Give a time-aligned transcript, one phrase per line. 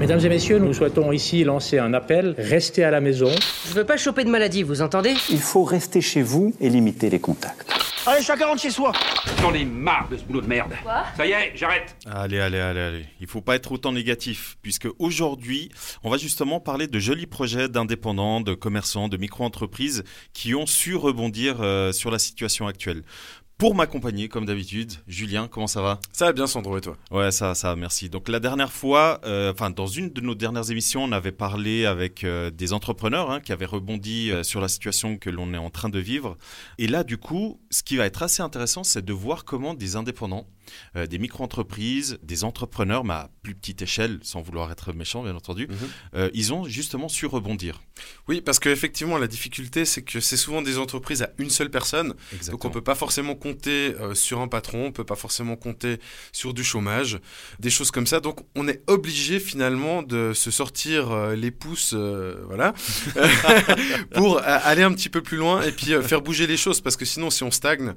[0.00, 2.34] Mesdames et messieurs, nous souhaitons ici lancer un appel.
[2.38, 3.30] Restez à la maison.
[3.68, 5.14] Je veux pas choper de maladie, vous entendez?
[5.30, 7.72] Il faut rester chez vous et limiter les contacts.
[8.08, 8.92] Allez, chacun rentre chez soi
[9.42, 10.72] J'en ai marre de ce boulot de merde.
[10.84, 11.04] Quoi?
[11.16, 11.96] Ça y est, j'arrête.
[12.06, 13.06] Allez, allez, allez, allez.
[13.20, 15.72] Il faut pas être autant négatif, puisque aujourd'hui,
[16.04, 20.94] on va justement parler de jolis projets d'indépendants, de commerçants, de micro-entreprises qui ont su
[20.94, 23.02] rebondir euh, sur la situation actuelle.
[23.58, 25.98] Pour m'accompagner, comme d'habitude, Julien, comment ça va?
[26.12, 26.98] Ça va bien, Sandro, et toi?
[27.10, 28.10] Ouais, ça, ça, merci.
[28.10, 31.86] Donc la dernière fois, euh, enfin dans une de nos dernières émissions, on avait parlé
[31.86, 35.58] avec euh, des entrepreneurs hein, qui avaient rebondi euh, sur la situation que l'on est
[35.58, 36.36] en train de vivre.
[36.76, 39.96] Et là, du coup, ce qui va être assez intéressant, c'est de voir comment des
[39.96, 40.46] indépendants,
[40.96, 45.34] euh, des micro-entreprises, des entrepreneurs, mais à plus petite échelle, sans vouloir être méchant, bien
[45.34, 45.76] entendu, Mhm.
[46.14, 47.82] euh, ils ont justement su rebondir.
[48.28, 52.14] Oui, parce qu'effectivement, la difficulté, c'est que c'est souvent des entreprises à une seule personne.
[52.50, 55.98] Donc, on peut pas forcément compter euh, sur un patron, on peut pas forcément compter
[56.32, 57.18] sur du chômage,
[57.58, 58.20] des choses comme ça.
[58.20, 62.74] Donc, on est obligé finalement de se sortir les pouces, voilà,
[64.14, 66.80] pour aller un petit peu plus loin et puis faire bouger les choses.
[66.80, 67.94] Parce que sinon, si on stagne,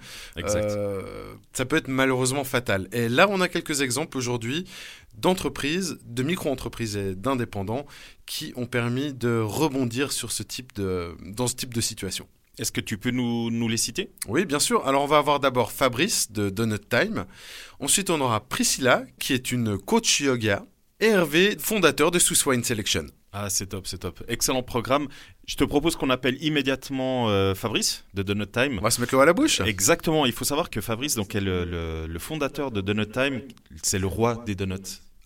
[1.53, 2.43] ça peut être malheureusement
[2.91, 4.65] Et là, on a quelques exemples aujourd'hui
[5.17, 7.85] d'entreprises, de micro-entreprises et d'indépendants
[8.25, 12.27] qui ont permis de rebondir sur ce type de, dans ce type de situation.
[12.57, 14.11] Est-ce que tu peux nous, nous les citer?
[14.27, 14.85] Oui, bien sûr.
[14.85, 17.25] Alors, on va avoir d'abord Fabrice de Donut Time.
[17.79, 20.65] Ensuite, on aura Priscilla, qui est une coach yoga.
[20.99, 23.05] Et Hervé, fondateur de Swiss Wine Selection.
[23.31, 24.23] Ah, c'est top, c'est top.
[24.27, 25.07] Excellent programme.
[25.47, 28.77] Je te propose qu'on appelle immédiatement euh, Fabrice de Donut Time.
[28.79, 29.61] On va se mettre l'eau à la bouche.
[29.61, 33.41] Exactement, il faut savoir que Fabrice donc, est le, le- le fondateur de Donut Time,
[33.83, 34.77] c'est le roi des donuts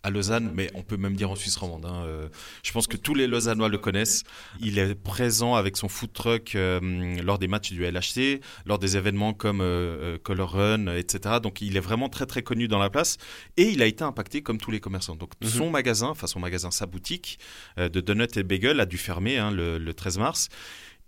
[0.04, 1.86] à Lausanne, mais on peut même dire en Suisse romande.
[1.86, 2.04] hein.
[2.06, 2.28] Euh,
[2.62, 4.24] je pense que tous les Lausannois le connaissent.
[4.60, 6.82] Il est présent avec son food truck euh,
[7.24, 11.36] lors des matchs du LHC, lors des événements comme euh, Color Run, etc.
[11.42, 13.18] Donc il est vraiment très très connu dans la place
[13.56, 15.16] et il a été impacté comme tous les commerçants.
[15.16, 15.50] Donc Mhm.
[15.50, 17.40] son magasin, enfin son magasin, sa boutique
[17.78, 20.50] euh, de donuts et bagel a dû fermer hein, le, le 13 mars.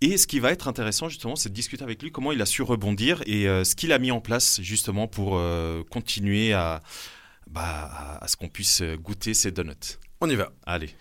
[0.02, 2.46] Et ce qui va être intéressant justement, c'est de discuter avec lui comment il a
[2.46, 6.82] su rebondir et euh, ce qu'il a mis en place justement pour euh, continuer à,
[7.48, 9.98] bah, à, à ce qu'on puisse goûter ces donuts.
[10.22, 10.52] On y va.
[10.66, 10.96] Allez.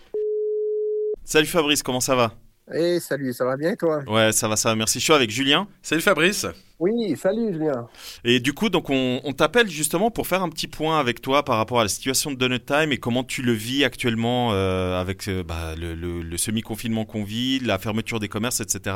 [1.23, 2.33] Salut Fabrice, comment ça va?
[2.73, 4.01] Eh salut, ça va bien et toi?
[4.07, 4.99] Ouais, ça va, ça va, merci.
[4.99, 5.67] Je suis avec Julien.
[5.83, 6.47] Salut Fabrice.
[6.79, 7.87] Oui, salut Julien.
[8.23, 11.45] Et du coup, donc on, on t'appelle justement pour faire un petit point avec toi
[11.45, 14.99] par rapport à la situation de Donut Time et comment tu le vis actuellement euh,
[14.99, 18.95] avec euh, bah, le, le- le semi-confinement qu'on vit, la fermeture des commerces, etc.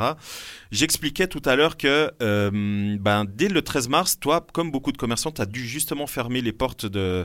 [0.72, 4.98] J'expliquais tout à l'heure que euh, ben, dès le 13 mars, toi, comme beaucoup de
[4.98, 7.24] commerçants, tu as dû justement fermer les portes de,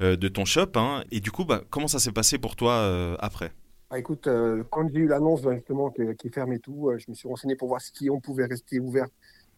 [0.00, 0.72] de ton shop.
[0.76, 1.04] hein.
[1.12, 3.52] et du coup, bah, comment ça s'est passé pour toi après?
[3.94, 6.96] Ah, écoute, euh, quand j'ai eu l'annonce ben, justement que- qu'il ferme et tout, euh,
[6.96, 9.06] je me suis renseigné pour voir si on pouvait rester ouvert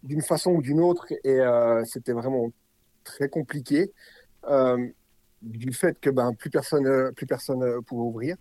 [0.03, 2.51] d'une façon ou d'une autre et euh, c'était vraiment
[3.05, 3.93] très compliqué
[5.41, 8.37] du fait que ben plus personne plus personne pouvait ouvrir.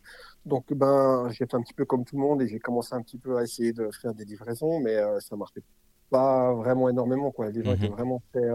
[0.46, 3.02] Donc ben j'ai fait un petit peu comme tout le monde et j'ai commencé un
[3.04, 5.62] petit peu à essayer de faire des livraisons, mais ça marchait
[6.10, 7.52] pas vraiment énormément quoi.
[7.52, 7.76] Les gens Mhm.
[7.78, 8.50] étaient vraiment très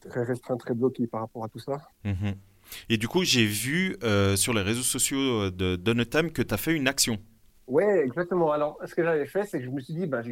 [0.00, 1.80] très restreints, très bloqués par rapport à tout ça.
[2.04, 2.34] Mhm.
[2.88, 6.54] Et du coup, j'ai vu euh, sur les réseaux sociaux de Donut Time que tu
[6.54, 7.18] as fait une action.
[7.66, 8.50] Ouais, exactement.
[8.52, 10.22] Alors, ce que j'avais fait, c'est que je me suis dit, ben,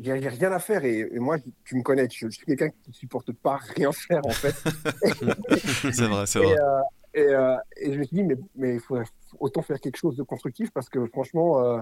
[0.00, 0.84] j'ai rien à faire.
[0.84, 3.92] Et, et moi, tu me connais, je, je suis quelqu'un qui ne supporte pas rien
[3.92, 4.54] faire, en fait.
[5.92, 6.56] c'est vrai, c'est vrai.
[6.58, 6.80] euh,
[7.14, 8.98] et, euh, et je me suis dit, mais mais il faut
[9.40, 11.80] autant faire quelque chose de constructif parce que franchement, euh,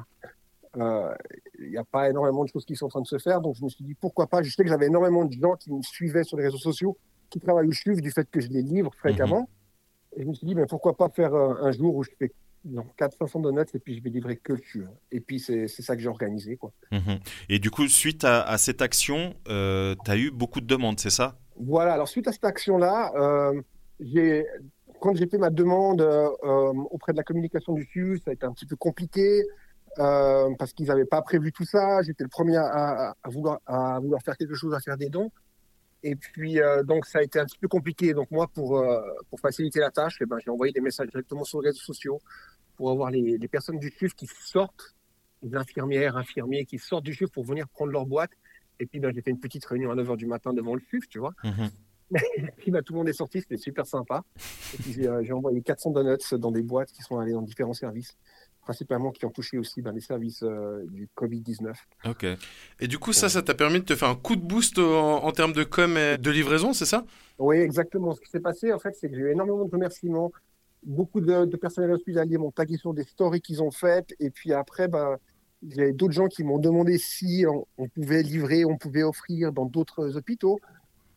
[0.77, 1.15] euh,
[1.59, 3.41] il n'y a pas énormément de choses qui sont en train de se faire.
[3.41, 4.43] Donc, je me suis dit, pourquoi pas?
[4.43, 6.97] Je sais que j'avais énormément de gens qui me suivaient sur les réseaux sociaux,
[7.31, 9.49] qui travaillent au CHUV du fait que je les livre fréquemment.
[10.17, 12.33] Et je me suis dit, mais pourquoi pas faire euh, un jour où je fais
[12.99, 14.87] 400-500 donuts et puis je vais livrer que le CHUV.
[15.13, 16.73] Et puis, c'est ça que j'ai organisé, quoi.
[16.93, 17.19] Mhm.
[17.49, 20.99] Et du coup, suite à, à cette action, euh, tu as eu beaucoup de demandes,
[20.99, 21.39] c'est ça?
[21.59, 23.63] Voilà, alors suite à cette action-là, euh,
[25.01, 28.45] quand j'ai fait ma demande euh, auprès de la communication du CHU, ça a été
[28.45, 29.43] un petit peu compliqué
[29.97, 32.03] parce qu'ils n'avaient pas prévu tout ça.
[32.03, 35.31] J'étais le premier à vouloir, à vouloir faire quelque chose, à faire des dons.
[36.03, 38.15] Et puis, euh, donc, ça a été un petit peu compliqué.
[38.15, 41.45] Donc, moi, pour, euh, pour faciliter la tâche, eh ben, j'ai envoyé des messages directement
[41.45, 42.21] sur les réseaux sociaux
[42.77, 44.95] pour avoir les, les personnes du CHU qui sortent,
[45.43, 48.31] les infirmières, infirmiers qui sortent du CHU pour venir prendre leur boîte.
[48.79, 51.01] Et puis, ben, j'ai fait une petite réunion à 9h du matin devant le CHU,
[51.09, 51.35] tu vois.
[52.15, 54.23] Et puis bah, tout le monde est sorti, c'était super sympa.
[54.75, 57.43] Et puis j'ai euh, j'ai envoyé 400 donuts dans des boîtes qui sont allées dans
[57.43, 58.17] différents services,
[58.67, 61.73] principalement qui ont touché aussi ben, les services euh, du Covid-19.
[62.05, 62.27] Ok.
[62.81, 65.25] Et du coup, ça, ça t'a permis de te faire un coup de boost en,
[65.25, 67.05] en termes de com et de livraison, c'est ça?
[67.39, 68.13] Oui, exactement.
[68.13, 70.33] Ce qui s'est passé, en fait, c'est que j'ai eu énormément de remerciements.
[70.83, 74.13] Beaucoup de, de personnels hospitaliers m'ont tagué sur des stories qu'ils ont faites.
[74.19, 74.89] Et puis après,
[75.63, 79.53] y a d'autres gens qui m'ont demandé si on, on pouvait livrer, on pouvait offrir
[79.53, 80.59] dans d'autres hôpitaux.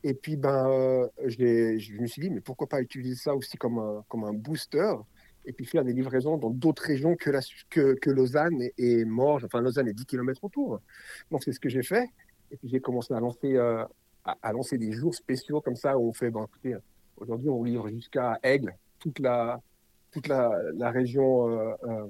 [0.03, 4.03] Et puis, ben, je me suis dit, mais pourquoi pas utiliser ça aussi comme un,
[4.07, 4.93] comme un booster?
[5.45, 7.39] Et puis faire des livraisons dans d'autres régions que, la,
[7.69, 9.45] que, que Lausanne et, Morges.
[9.45, 10.79] Enfin, Lausanne est 10 km autour.
[11.31, 12.07] Donc, c'est ce que j'ai fait.
[12.51, 13.87] Et puis, j'ai commencé à lancer, à,
[14.23, 16.75] à, lancer des jours spéciaux comme ça où on fait, écoutez,
[17.17, 19.59] aujourd'hui, on livre jusqu'à Aigle, toute la,
[20.11, 22.05] toute la région euh, euh,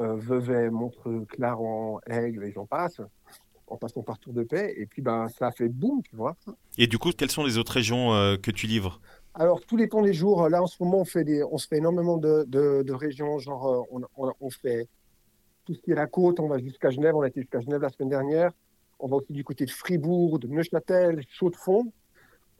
[0.00, 3.00] euh, Vevey, Montreux, Clarence, Aigle et j'en passe,
[3.68, 4.74] en passant par Tour de Paix.
[4.76, 6.36] Et puis, ben, ça a fait boum, tu vois.
[6.78, 9.00] Et du coup, quelles sont les autres régions euh, que tu livres?
[9.36, 11.78] Alors, les temps des jours, là, en ce moment, on, fait des, on se fait
[11.78, 13.38] énormément de, de, de régions.
[13.40, 14.88] Genre, euh, on, on, on, fait
[15.64, 17.16] tout ce qui est la côte, on va jusqu'à Genève.
[17.16, 18.52] On a été jusqu'à Genève la semaine dernière.
[19.00, 21.92] On va aussi du côté de Fribourg, de Neuchâtel, Chaux-de-Fonds.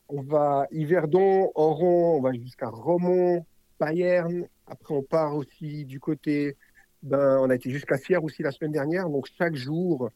[0.09, 3.47] On va Yverdon, Oron, on va jusqu'à Romont,
[3.79, 4.49] Payerne.
[4.67, 6.57] Après, on part aussi du côté.
[7.05, 9.09] Ben, on a été jusqu'à Sierre aussi la semaine dernière.
[9.09, 10.11] Donc, chaque jour,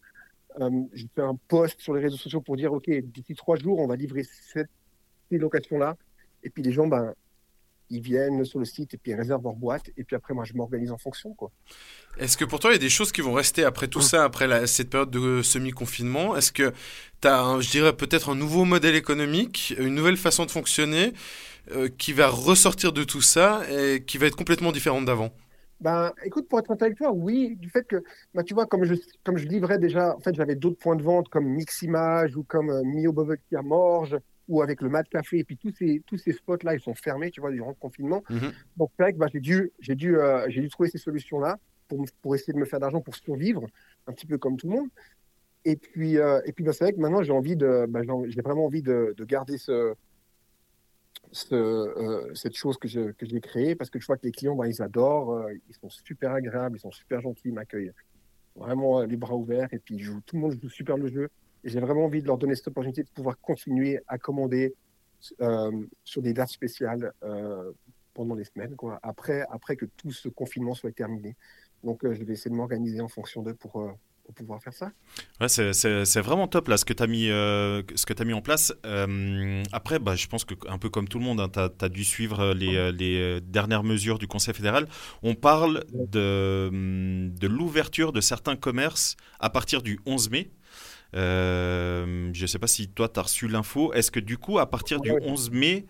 [0.60, 3.78] euh, je fais un post sur les réseaux sociaux pour dire OK, d'ici trois jours,
[3.78, 4.70] on va livrer cette,
[5.30, 5.96] ces locations-là.
[6.42, 7.14] Et puis, les gens, ben,
[7.90, 9.90] ils viennent sur le site et puis ils réservent leur boîte.
[9.96, 11.34] Et puis après, moi, je m'organise en fonction.
[11.34, 11.50] quoi.
[12.18, 14.24] Est-ce que pour toi, il y a des choses qui vont rester après tout ça,
[14.24, 16.36] après la, cette période de semi-confinement?
[16.36, 16.72] Est-ce que
[17.20, 21.12] tu as, je dirais, peut-être un nouveau modèle économique, une nouvelle façon de fonctionner
[21.72, 25.30] euh, qui va ressortir de tout ça et qui va être complètement différente d'avant?
[25.80, 28.02] Ben, écoute, pour être honnête avec toi, oui, du fait que,
[28.34, 31.02] ben, tu vois, comme je, comme je livrais déjà, en fait, j'avais d'autres points de
[31.02, 34.18] vente comme Miximage ou comme euh, Mio Bubble à Morges
[34.48, 37.30] ou avec le Mad Café, et puis tous ces, tous ces spots-là, ils sont fermés,
[37.30, 38.24] tu vois, durant le confinement.
[38.30, 38.50] Mhm.
[38.76, 41.58] Donc, c'est vrai que ben, j'ai dû, j'ai dû, euh, j'ai dû trouver ces solutions-là
[41.86, 43.66] pour, pour essayer de me faire d'argent pour survivre,
[44.06, 44.88] un petit peu comme tout le monde.
[45.64, 48.40] Et puis, euh, et puis ben, c'est vrai que maintenant, j'ai envie de, ben, j'ai
[48.40, 49.94] vraiment envie de, de garder ce,
[51.32, 54.32] ce, euh, cette chose que je- que j'ai créée parce que je vois que les
[54.32, 57.92] clients, ils adorent, euh, ils sont super agréables, ils sont super gentils, ils m'accueillent
[58.56, 61.28] vraiment les bras ouverts et puis ils jouent, tout le monde joue super le jeu.
[61.64, 64.74] J'ai vraiment envie de leur donner cette opportunité de pouvoir continuer à commander
[65.40, 65.72] euh,
[66.04, 67.72] sur des dates spéciales euh,
[68.14, 71.36] pendant les semaines, quoi, après, après que tout ce confinement soit terminé.
[71.82, 73.96] Donc, euh, je vais essayer de m'organiser en fonction d'eux pour,
[74.36, 74.92] pouvoir faire ça.
[75.48, 77.28] C'est- vraiment top là ce que tu as mis,
[78.26, 78.74] mis en place.
[79.72, 82.52] Après, bah, je pense que un peu comme tout le monde, tu as, dû suivre
[82.52, 84.86] les, dernières mesures du Conseil fédéral.
[85.22, 90.50] On parle de, hum, de l'ouverture de certains commerces à partir du 11 mai.
[91.14, 93.92] Euh, je ne sais pas si toi tu as reçu l'info.
[93.92, 95.20] Est-ce que du coup, à partir du Ouais.
[95.22, 95.86] 11 mai,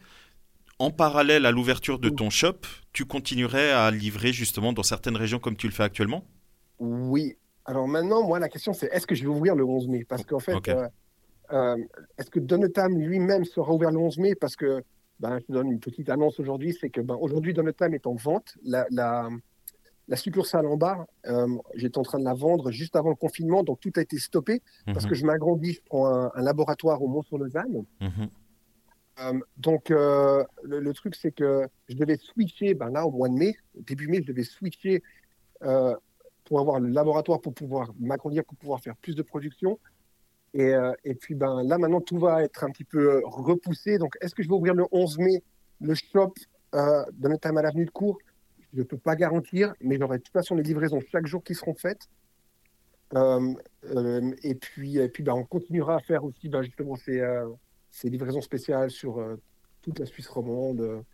[0.79, 2.61] en parallèle à l'ouverture de ton shop,
[2.93, 6.25] tu continuerais à livrer justement dans certaines régions comme tu le fais actuellement?
[6.79, 7.37] Oui.
[7.65, 10.05] Alors maintenant, moi, la question, c'est est-ce que je vais ouvrir le 11 mai?
[10.05, 10.89] Parce qu'en fait, euh,
[11.53, 11.77] euh,
[12.17, 14.35] est-ce que Donetam lui-même sera ouvert le 11 mai?
[14.35, 14.83] Parce que,
[15.21, 18.55] ben, je te donne une petite annonce aujourd'hui, c'est que ben, aujourd'hui, est en vente.
[18.63, 19.29] La, la,
[20.09, 23.63] la succursale en bas, euh, j'étais en train de la vendre juste avant le confinement,
[23.63, 27.03] donc tout a été stoppé parce Mhm, que je m'agrandis, je prends un, un laboratoire
[27.03, 27.85] au Mont-sur-Lausanne.
[29.21, 33.29] Euh, donc, euh, le, le truc, c'est que je devais switcher, ben là, au mois
[33.29, 35.03] de mai, début mai, je devais switcher
[36.45, 39.79] pour avoir le laboratoire pour pouvoir m'agrandir, pour pouvoir faire plus de production.
[40.55, 43.99] Et, euh, et puis, ben là, maintenant, tout va être un petit peu repoussé.
[43.99, 45.43] Donc, est-ce que je vais ouvrir le 11 mai
[45.81, 46.33] le shop
[46.75, 48.19] euh, de notre à l'avenue de Cours
[48.75, 51.55] Je ne peux pas garantir, mais j'aurai de toute façon les livraisons chaque jour qui
[51.55, 52.09] seront faites.
[53.15, 53.55] Euh,
[53.87, 57.49] euh, et puis, et puis ben, on continuera à faire aussi ben, justement ces, euh,
[57.91, 59.25] ces livraisons spéciales sur
[59.81, 61.05] toute la Suisse romande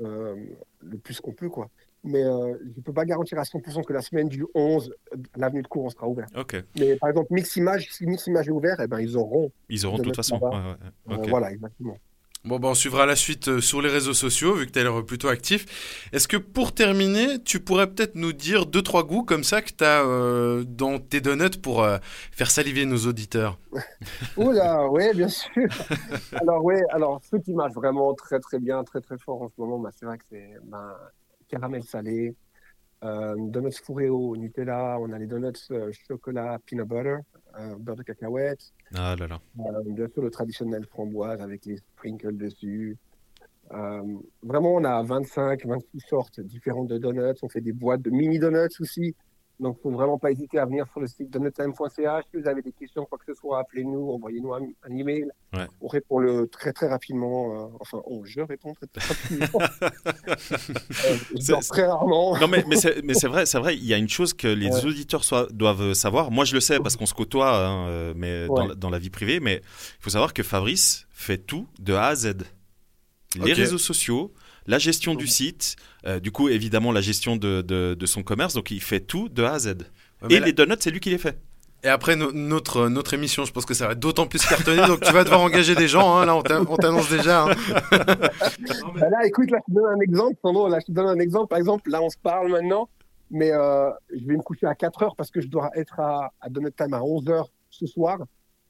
[0.00, 1.48] le plus qu'on peut.
[1.48, 1.68] quoi.
[2.04, 2.28] Mais je
[2.76, 5.84] ne peux pas garantir à 100% que la semaine du 11, euh, l'avenue de cours,
[5.84, 6.26] on sera ouvert.
[6.36, 6.56] Ok.
[6.78, 9.50] Mais par exemple, Miximage, si Miximage est ouvert, eh ben, ils auront.
[9.68, 10.38] Ils auront de toute façon.
[10.38, 11.98] ouais, ouais, voilà, exactement.
[12.44, 14.82] Bon, bah, on suivra la suite euh, sur les réseaux sociaux, vu que tu as
[14.84, 15.66] l'air plutôt actif.
[16.12, 19.70] Est-ce que pour terminer, tu pourrais peut-être nous dire deux, trois goûts comme ça que
[19.72, 21.98] tu as dans tes donuts pour euh,
[22.32, 23.58] faire saliver nos auditeurs?
[24.36, 25.68] Oula, oui, bien sûr.
[26.36, 29.54] alors, oui, alors, ceux qui marchent vraiment très, très bien, très, très fort en ce
[29.60, 30.94] moment, bah, c'est vrai que c'est ben,
[31.48, 32.36] caramel salé,
[33.04, 37.18] euh, donuts fourrés au Nutella, on a les donuts euh, chocolat peanut butter,
[37.58, 39.40] euh, beurre de cacahuète, Ah là là.
[39.60, 42.96] euh, bien sûr le traditionnel framboise avec les sprinkles dessus.
[43.72, 44.02] Euh,
[44.42, 47.34] vraiment, on a 25, 26 sortes différentes de donuts.
[47.42, 49.14] On fait des boîtes de mini donuts aussi.
[49.60, 52.24] Donc, faut vraiment pas hésiter à venir sur le site donuttime.ch.
[52.32, 55.26] Si vous avez des questions, quoi que ce soit, appelez-nous, envoyez-nous un, un email.
[55.52, 55.66] Ouais.
[55.80, 57.64] On répond le très très rapidement.
[57.64, 59.60] euh, enfin, oh, je réponds très très rapidement.
[61.50, 62.38] Euh, très rarement.
[62.38, 62.76] Non mais, mais
[63.14, 63.76] c'est vrai, c'est vrai.
[63.76, 64.84] Il y a une chose que les Ouais.
[64.86, 66.30] auditeurs soient- doivent savoir.
[66.30, 68.68] Moi, je le sais parce qu'on se côtoie, hein, euh, mais dans, Ouais.
[68.68, 69.40] la- dans la vie privée.
[69.40, 72.34] Mais il faut savoir que Fabrice fait tout de A à Z.
[73.42, 74.32] Les réseaux sociaux,
[74.68, 75.74] la gestion du site,
[76.06, 78.54] euh, du coup évidemment la gestion de, de, de son commerce.
[78.54, 79.66] Donc il fait tout de A à Z.
[80.22, 81.36] Ouais, Et là- les donuts, c'est lui qui les fait.
[81.84, 85.00] Et après notre, notre émission, je pense que ça va être d'autant plus cartonné, donc
[85.00, 86.42] tu vas devoir engager des gens, hein, là on
[86.76, 87.44] t'annonce déjà.
[87.44, 87.52] Hein.
[88.94, 91.18] Bah là, écoute, là je te donne un exemple, Sandro, là je te donne un
[91.20, 92.88] exemple, par exemple, là on se parle maintenant,
[93.30, 96.32] mais euh, je vais me coucher à 4 heures parce que je dois être à,
[96.40, 98.18] à Donut Time à 11 heures ce soir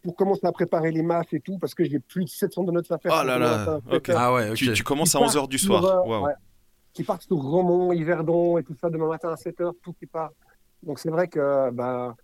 [0.02, 2.80] pour commencer à préparer les masses et tout, parce que j'ai plus de 700 donuts
[2.90, 3.12] à faire.
[3.20, 3.80] Oh là là,
[4.14, 5.84] ah ouais, tu, tu, commences à 11 heures du soir.
[5.84, 6.28] Euh, wow.
[6.92, 10.06] Qui partent sur Romont, Yverdon et tout ça demain matin à 7 heures, tout qui
[10.06, 10.30] part.
[10.82, 12.14] Donc c'est vrai que bah,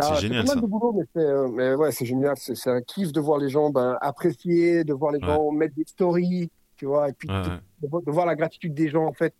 [0.00, 0.54] c'est génial ça.
[0.56, 2.34] De boulot, mais, euh, mais ouais, c'est génial.
[2.36, 5.84] C'est un kiff de voir les gens ben, apprécier, de voir les gens mettre des
[5.86, 9.34] stories, tu vois, et puis de, voir la gratitude des gens en fait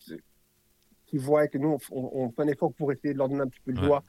[1.06, 3.48] qui voient que nous on, on, fait un effort pour essayer de leur donner un
[3.48, 4.04] petit peu de joie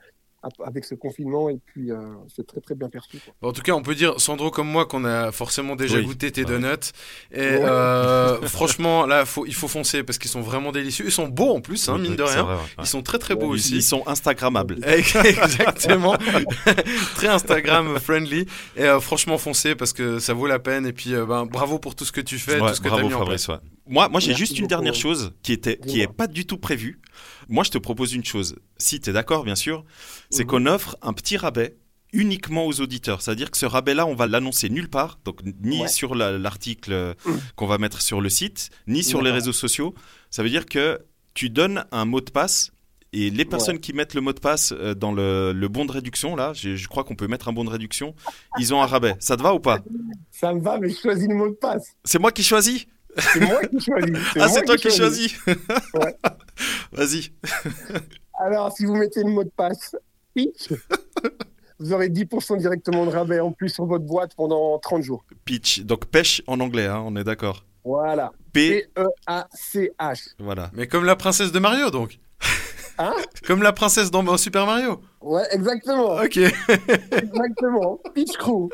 [0.64, 1.98] avec ce confinement et puis euh,
[2.36, 3.18] c'est très très bien perçu.
[3.42, 6.46] En tout cas, on peut dire Sandro comme moi qu'on a forcément déjà goûté tes
[6.46, 6.92] donuts
[7.32, 11.06] et euh, franchement là, faut, il faut foncer parce qu'ils sont vraiment délicieux.
[11.06, 12.48] Ils sont beaux en plus, hein, mine de rien.
[12.80, 13.76] Ils sont très très beaux aussi.
[13.76, 14.80] Ils sont instagrammables.
[14.86, 16.18] Exactement,
[17.16, 18.46] très Instagram friendly
[18.76, 21.96] et euh, franchement foncez parce que ça vaut la peine et puis ben, bravo pour
[21.96, 23.48] tout ce que tu fais, tout ce que tu as mis en place.
[23.88, 27.00] Moi, moi j'ai juste une dernière chose qui était qui est pas du tout prévue.
[27.52, 28.56] Moi, je te propose une chose.
[28.78, 29.86] Si tu es d'accord, bien sûr,
[30.30, 30.50] c'est mhm.
[30.50, 31.76] qu'on offre un petit rabais
[32.14, 33.22] uniquement aux auditeurs.
[33.22, 37.40] C'est-à-dire que ce rabais-là, on va l'annoncer nulle part, donc ni sur l'article mhm.
[37.56, 39.94] qu'on va mettre sur le site, ni sur les réseaux sociaux.
[40.30, 41.00] Ça veut dire que
[41.34, 42.72] tu donnes un mot de passe
[43.14, 46.36] et les personnes qui mettent le mot de passe euh, dans le, bon de réduction,
[46.36, 48.16] là, je, crois qu'on peut mettre un bon de réduction,
[48.58, 49.16] ils ont un rabais.
[49.20, 49.80] Ça te va ou pas?
[50.32, 51.96] Ça me va, mais je choisis le mot de passe.
[52.06, 52.86] C'est moi qui choisis?
[53.18, 54.18] C'est moi qui choisis.
[54.40, 55.46] Ah, c'est toi qui, choisis.
[55.46, 56.16] Ouais.
[56.92, 57.32] Vas-y.
[58.40, 59.96] Alors, si vous mettez le mot de passe
[60.34, 60.74] pitch,
[61.80, 65.26] vous aurez 10% directement de rabais en plus sur votre boîte pendant 30 jours.
[65.46, 67.66] Pitch, donc pêche en anglais, hein, on est d'accord.
[67.84, 68.32] Voilà.
[68.54, 70.36] P-E-A-C-H.
[70.40, 70.70] Voilà.
[70.74, 72.20] Mais comme la princesse de Mario, donc.
[73.02, 73.14] Hein
[73.46, 75.02] Comme la princesse dans Super Mario.
[75.22, 76.16] Ouais, exactement.
[76.16, 76.38] Ok.
[77.12, 78.00] exactement.
[78.14, 78.70] Peach Crew.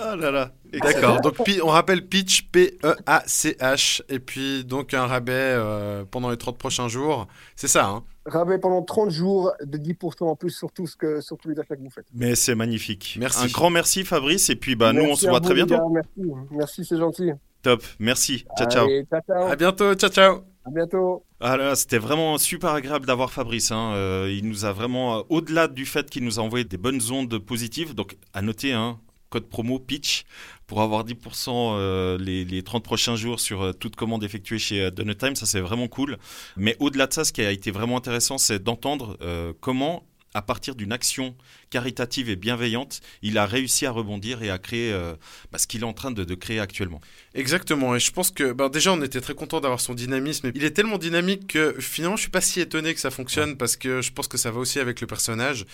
[0.00, 0.52] Ah là là.
[0.72, 1.20] D'accord.
[1.20, 6.88] Donc on rappelle Peach P-E-A-C-H et puis donc un rabais euh, pendant les 30 prochains
[6.88, 7.26] jours.
[7.56, 11.20] C'est ça, hein Rabais pendant 30 jours de 10% en plus sur tout ce que
[11.20, 12.06] sur tous les achats que vous faites.
[12.14, 13.16] Mais c'est magnifique.
[13.18, 13.44] Merci.
[13.44, 15.76] Un grand merci Fabrice et puis bah nous on se voit très bientôt.
[15.88, 16.32] merci.
[16.50, 17.32] Merci, c'est gentil.
[17.62, 17.82] Top.
[17.98, 18.44] Merci.
[18.58, 18.88] Ciao ciao.
[19.10, 19.42] ciao, ciao.
[19.50, 19.94] À bientôt.
[19.94, 20.44] Ciao ciao.
[20.64, 21.24] À bientôt.
[21.40, 23.72] Ah c'était vraiment super agréable d'avoir Fabrice.
[23.72, 23.94] Hein.
[23.94, 27.00] Euh, il nous a vraiment, euh, au-delà du fait qu'il nous a envoyé des bonnes
[27.10, 30.24] ondes positives, donc à noter, hein, code promo pitch
[30.68, 35.34] pour avoir 10% euh, les, 30 prochains jours sur toute commande effectuée chez Donut Time,
[35.34, 36.16] ça c'est vraiment cool.
[36.56, 39.18] Mais au-delà de ça, ce qui a été vraiment intéressant, c'est d'entendre
[39.60, 40.04] comment
[40.34, 41.34] à partir d'une action
[41.70, 45.14] caritative et bienveillante, il a réussi à rebondir et à créer euh,
[45.50, 47.00] bah, ce qu'il est en train de, créer actuellement.
[47.34, 50.50] Exactement, et je pense que ben, déjà on était très content d'avoir son dynamisme.
[50.54, 53.76] Il est tellement dynamique que finalement je suis pas si étonné que ça fonctionne parce
[53.76, 55.66] que je pense que ça va aussi avec le personnage.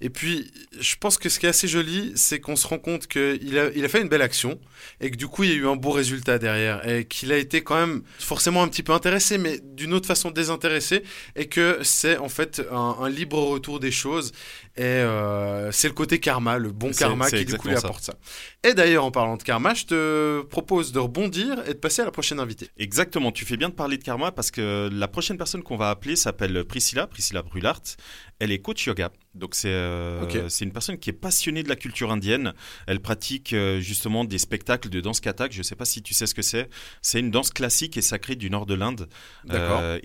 [0.00, 3.06] Et puis je pense que ce qui est assez joli, c'est qu'on se rend compte
[3.06, 4.58] qu'il a, il a fait une belle action
[5.00, 7.38] et que du coup il y a eu un beau résultat derrière et qu'il a
[7.38, 11.02] été quand même forcément un petit peu intéressé, mais d'une autre façon désintéressé
[11.36, 14.32] et que c'est en fait un, un libre retour des choses choses.
[14.76, 18.14] Et euh, c'est le côté karma, le bon karma qui du coup lui apporte ça.
[18.64, 22.04] Et d'ailleurs, en parlant de karma, je te propose de rebondir et de passer à
[22.06, 22.70] la prochaine invitée.
[22.78, 25.90] Exactement, tu fais bien de parler de karma parce que la prochaine personne qu'on va
[25.90, 27.82] appeler s'appelle Priscilla, Priscilla Brulart.
[28.38, 29.10] Elle est coach yoga.
[29.34, 32.54] Donc c'est euh, c'est une personne qui est passionnée de la culture indienne.
[32.86, 35.52] Elle pratique euh, justement des spectacles de danse kathak.
[35.52, 36.68] Je ne sais pas si tu sais ce que c'est.
[37.00, 39.08] C'est une danse classique et sacrée du nord de l'Inde.
[39.44, 39.80] D'accord.
[39.82, 39.98] Euh,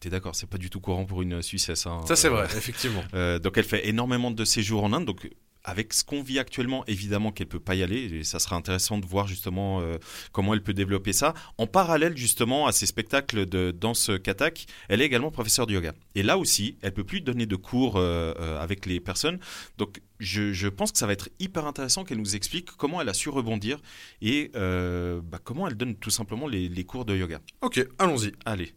[0.00, 1.86] T'es d'accord, c'est pas du tout courant pour une Suissesse.
[1.86, 2.02] Hein.
[2.06, 3.02] Ça c'est vrai, effectivement.
[3.38, 5.04] donc elle fait énormément de séjours en Inde.
[5.04, 5.28] Donc
[5.64, 8.14] avec ce qu'on vit actuellement, évidemment qu'elle peut pas y aller.
[8.14, 9.96] Et ça sera intéressant de voir justement euh,
[10.30, 11.32] comment elle peut développer ça.
[11.58, 15.94] En parallèle justement à ces spectacles de danse katak, elle est également professeure de yoga.
[16.14, 19.40] Et là aussi, elle peut plus donner de cours euh, euh, avec les personnes.
[19.78, 23.14] Donc je, pense que ça va être hyper intéressant qu'elle nous explique comment elle a
[23.14, 23.80] su rebondir
[24.20, 27.40] et bah, comment elle donne tout simplement les, les cours de yoga.
[27.62, 28.32] Ok, allons-y.
[28.44, 28.74] Allez.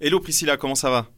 [0.00, 1.10] Hello Priscilla, comment ça va?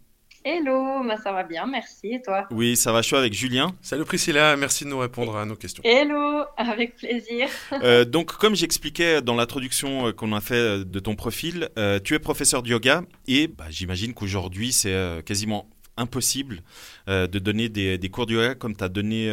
[0.49, 2.07] Hello, bah, ça va bien, merci.
[2.15, 2.47] Et toi?
[2.53, 3.73] Oui, ça va chaud avec Julien.
[3.83, 5.83] Salut Priscilla, merci de nous répondre à nos questions.
[5.85, 7.49] Hello, avec plaisir.
[7.83, 11.69] Euh, donc, comme j'expliquais dans l'introduction euh, qu'on a fait euh, de ton profil,
[12.05, 16.62] tu es professeur de yoga et bah, j'imagine qu'aujourd'hui c'est quasiment impossible
[17.09, 19.29] de donner des, cours de yoga comme tu as donné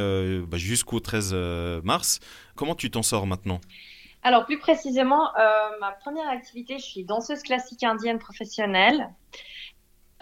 [0.48, 1.36] bah, jusqu'au 13
[1.84, 2.22] mars.
[2.55, 3.62] Comment tu t'en sors maintenant?
[4.24, 5.29] Alors plus précisément,
[5.79, 9.10] ma première activité, je suis danseuse classique indienne professionnelle.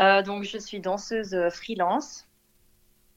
[0.01, 2.27] Euh, donc, je suis danseuse euh, freelance.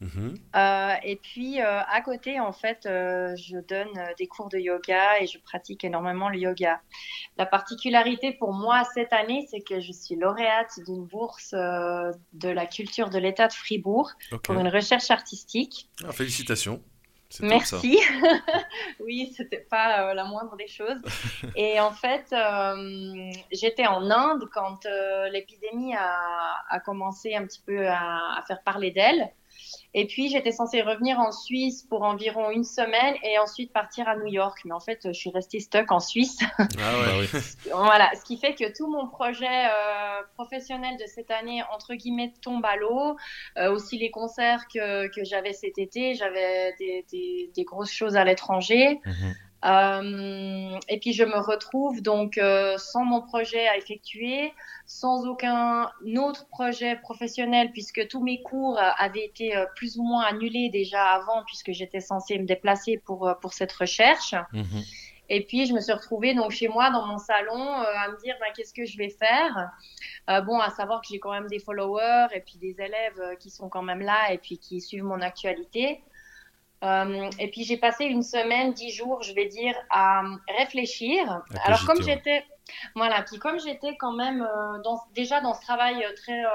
[0.01, 0.35] Mhm.
[0.55, 3.89] Euh, et puis euh, à côté, en fait, je donne
[4.19, 6.83] des cours de yoga et je pratique énormément le yoga.
[7.39, 12.67] La particularité pour moi cette année, c'est que je suis lauréate d'une bourse de la
[12.67, 14.11] culture de l'État de Fribourg
[14.43, 15.89] pour une recherche artistique.
[16.05, 16.83] Ah, félicitations.
[17.41, 17.99] Merci.
[19.01, 21.01] oui, c'était pas la moindre des choses.
[21.57, 22.35] Et en fait,
[23.51, 24.87] j'étais en Inde quand
[25.31, 29.33] l'épidémie a, a, commencé un petit peu à, à faire parler d'elle.
[29.97, 34.17] Et puis, j'étais censée revenir en Suisse pour environ une semaine et ensuite partir à
[34.17, 34.59] New York.
[34.65, 36.39] Mais en fait, je suis restée stuck en Suisse.
[36.59, 36.65] Ah
[36.99, 37.29] ouais.
[37.67, 38.11] Bah voilà.
[38.17, 42.65] Ce qui fait que tout mon projet euh, professionnel de cette année, entre guillemets, tombe
[42.65, 43.17] à l'eau.
[43.57, 46.15] Euh, aussi les concerts que, que j'avais cet été.
[46.15, 49.01] J'avais des, des, des, grosses choses à l'étranger.
[49.05, 49.35] Mhm.
[49.65, 54.53] Euh, et puis je me retrouve donc euh, sans mon projet à effectuer,
[54.85, 60.25] sans aucun autre projet professionnel puisque tous mes cours avaient été euh, plus ou moins
[60.25, 64.35] annulés déjà avant puisque j'étais censée me déplacer pour pour cette recherche.
[64.53, 64.83] Mhm.
[65.31, 68.37] Et puis je me suis retrouvée donc chez moi dans mon salon à me dire
[68.41, 69.71] ben, qu'est-ce que je vais faire?
[70.45, 73.71] bon, à savoir que j'ai quand même des followers et puis des élèves qui sont
[73.71, 76.03] quand même là et puis qui suivent mon actualité.
[76.85, 80.23] Euh, et puis j'ai passé une semaine, dix jours, je vais dire, à
[80.59, 81.43] réfléchir.
[81.65, 82.45] Alors comme j'étais,
[82.95, 86.49] voilà, puis comme j'étais quand même euh, dans, déjà dans ce travail très euh,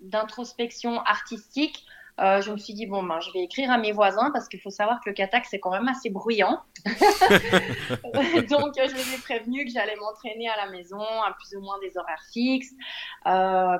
[0.00, 1.86] d'introspection artistique,
[2.18, 4.70] je me suis dit bon ben je vais écrire à mes voisins parce qu'il faut
[4.70, 6.60] savoir que le Katak c'est quand même assez bruyant.
[6.84, 11.80] Donc je les ai prévenus que j'allais m'entraîner à la maison à plus ou moins
[11.80, 12.74] des horaires fixes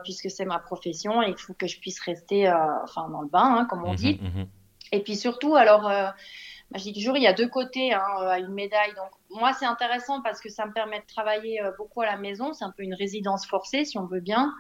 [0.02, 3.58] puisque c'est ma profession et il faut que je puisse rester enfin dans le bain
[3.58, 4.20] hein, comme on mmh dit.
[4.20, 4.42] Mmh
[4.92, 6.08] et puis surtout, alors, euh,
[6.70, 8.94] bah, je dis toujours, il y a deux côtés hein, à une médaille.
[8.94, 12.16] Donc, moi, c'est intéressant parce que ça me permet de travailler euh, beaucoup à la
[12.16, 12.52] maison.
[12.52, 14.52] C'est un peu une résidence forcée, si on veut bien.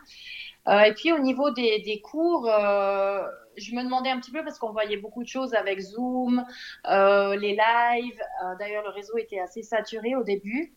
[0.68, 3.22] Euh, et puis, au niveau des, des cours, euh,
[3.56, 6.44] je me demandais un petit peu parce qu'on voyait beaucoup de choses avec Zoom,
[6.88, 8.20] euh, les lives.
[8.58, 10.74] D'ailleurs, le réseau était assez saturé au début.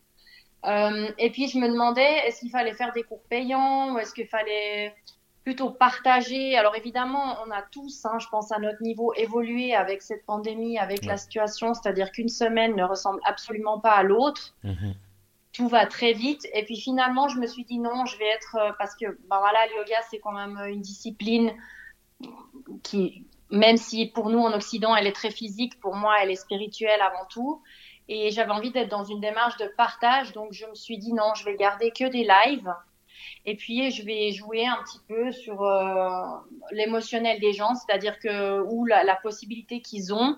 [0.66, 4.28] et puis, je me demandais, est-ce qu'il fallait faire des cours payants ou est-ce qu'il
[4.28, 4.96] fallait
[5.46, 6.58] plutôt partager.
[6.58, 10.80] Alors évidemment, on a tous, hein, je pense à notre niveau, évolué avec cette pandémie,
[10.80, 14.56] avec la situation, c'est-à-dire qu'une semaine ne ressemble absolument pas à l'autre.
[14.64, 14.96] Mhm.
[15.54, 16.48] Tout va très vite.
[16.54, 19.38] Et puis finalement, je me suis dit non, je vais être euh, parce que ben
[19.38, 21.54] voilà, le yoga c'est quand même une discipline
[22.82, 26.36] qui, même si pour nous en Occident elle est très physique, pour moi elle est
[26.36, 27.62] spirituelle avant tout.
[28.08, 31.36] Et j'avais envie d'être dans une démarche de partage, donc je me suis dit non,
[31.36, 32.74] je vais garder que des lives
[33.46, 36.24] et puis, je vais jouer un petit peu sur euh,
[36.72, 40.36] l'émotionnel des gens, c'est-à-dire que ou la, la possibilité qu'ils ont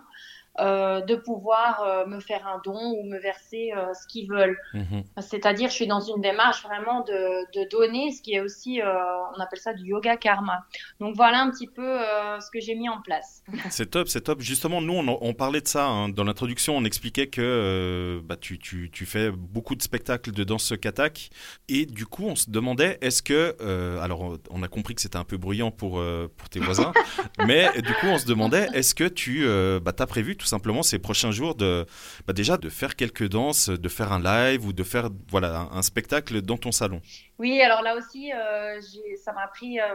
[0.59, 4.57] euh, de pouvoir euh, me faire un don ou me verser euh, ce qu'ils veulent.
[4.73, 5.03] Mhm.
[5.19, 9.39] C'est-à-dire, je suis dans une démarche vraiment de, de donner, ce qui est aussi, on
[9.39, 10.65] appelle ça du yoga karma.
[10.99, 11.99] Donc voilà un petit peu
[12.39, 13.43] ce que j'ai mis en place.
[13.69, 14.41] C'est top, c'est top.
[14.41, 16.09] Justement, nous, on, on parlait de ça hein.
[16.09, 16.75] dans l'introduction.
[16.75, 21.29] On expliquait que bah, tu, tu, tu, fais beaucoup de spectacles de danse katak.
[21.67, 23.55] Et du coup, on se demandait, est-ce que...
[24.01, 26.01] alors, on a compris que c'était un peu bruyant pour,
[26.37, 26.93] pour tes voisins.
[27.45, 29.45] mais du coup, on se demandait, est-ce que tu
[29.81, 33.89] bah, as prévu tout simplement ces prochains jours bah, déjà de faire quelques danses, de
[33.89, 37.01] faire un live ou de faire un, spectacle dans ton salon.
[37.39, 38.79] Oui, alors là aussi, euh,
[39.23, 39.85] ça m'a pris euh,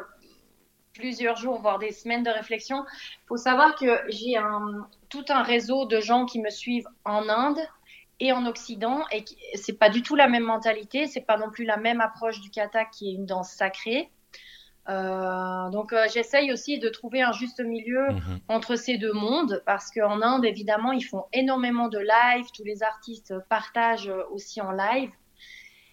[0.95, 2.85] plusieurs jours, voire des semaines de réflexion.
[3.25, 4.35] Il faut savoir que j'ai
[5.09, 7.59] tout un réseau de gens qui me suivent en Inde
[8.21, 11.65] et en Occident et c'est pas du tout la même mentalité, c'est pas non plus
[11.65, 14.11] la même approche du kata qui est une danse sacrée.
[14.89, 18.41] Euh, donc euh, j'essaye aussi de trouver un juste milieu mhm.
[18.49, 22.83] entre ces deux mondes parce qu'en Inde évidemment ils font énormément de live, tous les
[22.83, 25.11] artistes partagent aussi en live.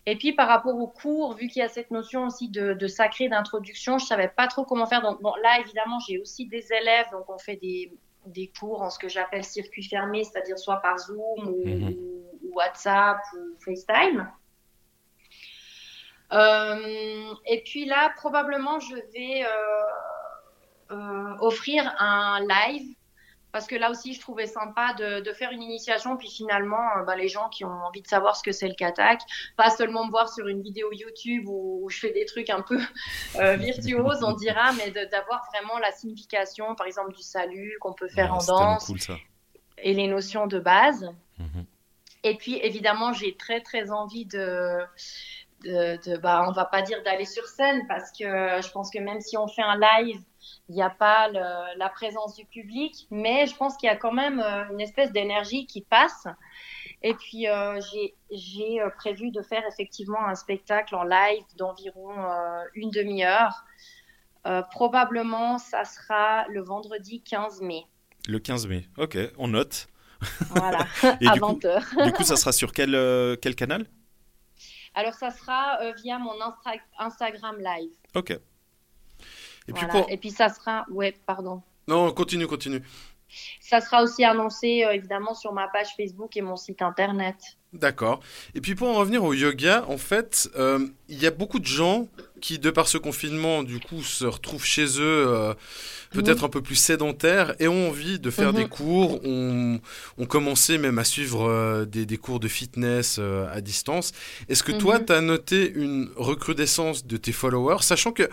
[0.08, 2.88] Et puis par rapport aux cours, vu qu'il y a cette notion aussi de, de
[2.88, 5.04] sacré d'introduction, je savais pas trop comment faire.
[5.04, 7.93] Donc bon, là évidemment j'ai aussi des élèves, donc on fait des,
[8.25, 11.95] des cours en ce que j'appelle circuit fermé, c'est-à-dire soit par Zoom ou, mhm.
[12.43, 14.28] ou WhatsApp ou FaceTime.
[16.31, 22.95] Euh, et puis là, probablement, je vais euh, euh, offrir un live
[23.51, 27.15] parce que là aussi, je trouvais sympa de, de faire une initiation, puis finalement, bah,
[27.15, 29.21] les gens qui ont envie de savoir ce que c'est le katak,
[29.57, 32.79] pas seulement me voir sur une vidéo YouTube où, je fais des trucs un peu
[33.37, 38.09] euh, virtuoses, on dira, mais d'avoir vraiment la signification, par exemple, du salut qu'on peut
[38.09, 38.91] faire en danse,
[39.81, 41.09] et les notions de base.
[41.39, 41.65] Mhm.
[42.23, 44.79] Et puis, évidemment, j'ai très, très envie de
[45.63, 49.21] de, bah, on va pas dire d'aller sur scène parce que je pense que même
[49.21, 50.21] si on fait un live,
[50.69, 54.13] il n'y a pas la présence du public, mais je pense qu'il y a quand
[54.13, 56.27] même euh, une espèce d'énergie qui passe.
[57.01, 57.79] Et puis euh,
[58.31, 62.11] j'ai euh, prévu de faire effectivement un spectacle en live d'environ
[62.73, 63.65] une demi-heure
[64.71, 67.85] probablement, ça sera le vendredi 15 mai.
[68.27, 69.87] Le 15 mai, ok, on note.
[70.49, 72.05] Voilà, à 20h.
[72.05, 72.91] du coup, ça sera sur quel,
[73.41, 73.85] quel canal?
[74.95, 76.34] Alors, ça sera via mon
[76.97, 77.91] Instagram Live.
[78.15, 78.32] Ok.
[78.32, 80.10] Et puis, pour...
[80.10, 80.86] Et puis ça sera...
[80.89, 81.62] Ouais, pardon.
[81.88, 82.82] Non, continue, continue.
[83.60, 87.36] Ça sera aussi annoncé euh, évidemment sur ma page Facebook et mon site internet.
[87.73, 88.21] D'accord.
[88.56, 91.65] Et puis pour en revenir au yoga, en fait, euh, il y a beaucoup de
[91.65, 92.08] gens
[92.39, 95.54] qui, de par ce confinement, du coup, se retrouvent chez eux, euh,
[96.12, 98.69] peut-être un peu plus sédentaires, et ont envie de faire des mhm.
[98.69, 99.80] cours, ont,
[100.17, 104.12] ont, commencé même à suivre des, des, cours de fitness à distance.
[104.47, 105.06] Est-ce que toi, mhm.
[105.06, 108.30] tu as noté une recrudescence de tes followers, sachant que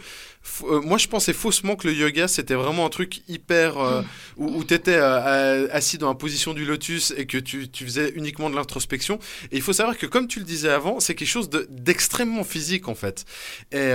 [0.65, 3.79] euh, moi, je pensais faussement que le yoga, c'était vraiment un truc hyper.
[3.79, 4.03] Euh,
[4.37, 8.11] où, tu étais euh, assis dans la position du lotus et que tu, tu faisais
[8.15, 9.19] uniquement de l'introspection.
[9.53, 12.89] Et il faut savoir que, comme tu le disais avant, c'est quelque chose d'extrêmement physique,
[12.89, 13.25] en fait.
[13.73, 13.93] Et,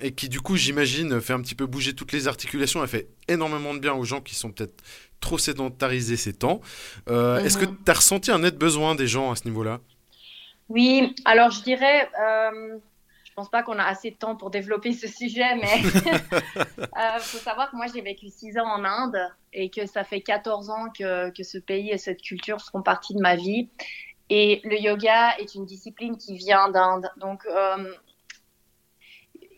[0.00, 2.82] et qui, du coup, j'imagine, fait un petit peu bouger toutes les articulations.
[2.82, 4.82] Elle fait énormément de bien aux gens qui sont peut-être
[5.20, 6.60] trop sédentarisés ces temps.
[7.08, 7.76] Est-ce que mhm.
[7.84, 9.80] tu as ressenti un net besoin des gens à ce niveau-là?
[10.68, 12.08] Oui, alors je dirais
[13.38, 15.86] je pense pas qu'on a assez de temps pour développer ce sujet, mais il
[16.80, 19.16] euh, faut savoir que moi j'ai vécu 6 ans en Inde
[19.52, 23.14] et que ça fait 14 ans que, que, ce pays et cette culture seront partie
[23.14, 23.68] de ma vie.
[24.28, 27.08] Et le yoga est une discipline qui vient d'Inde.
[27.18, 27.94] Donc euh,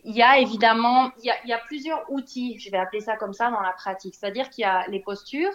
[0.03, 3.51] il y a évidemment, il y a, plusieurs outils, je vais appeler ça comme ça,
[3.51, 4.15] dans la pratique.
[4.15, 5.53] C'est-à-dire qu'il y a les postures,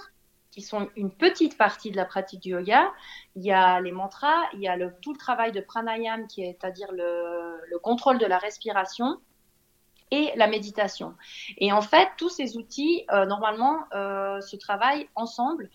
[0.50, 2.90] qui sont une petite partie de la pratique du yoga.
[3.34, 6.64] Il y a les mantras, il y a tout le travail de pranayam, qui est
[6.64, 9.20] à dire le, le contrôle de la respiration
[10.10, 11.14] et la méditation.
[11.58, 15.70] Et en fait, tous ces outils, euh, normalement, euh, se travaillent ensemble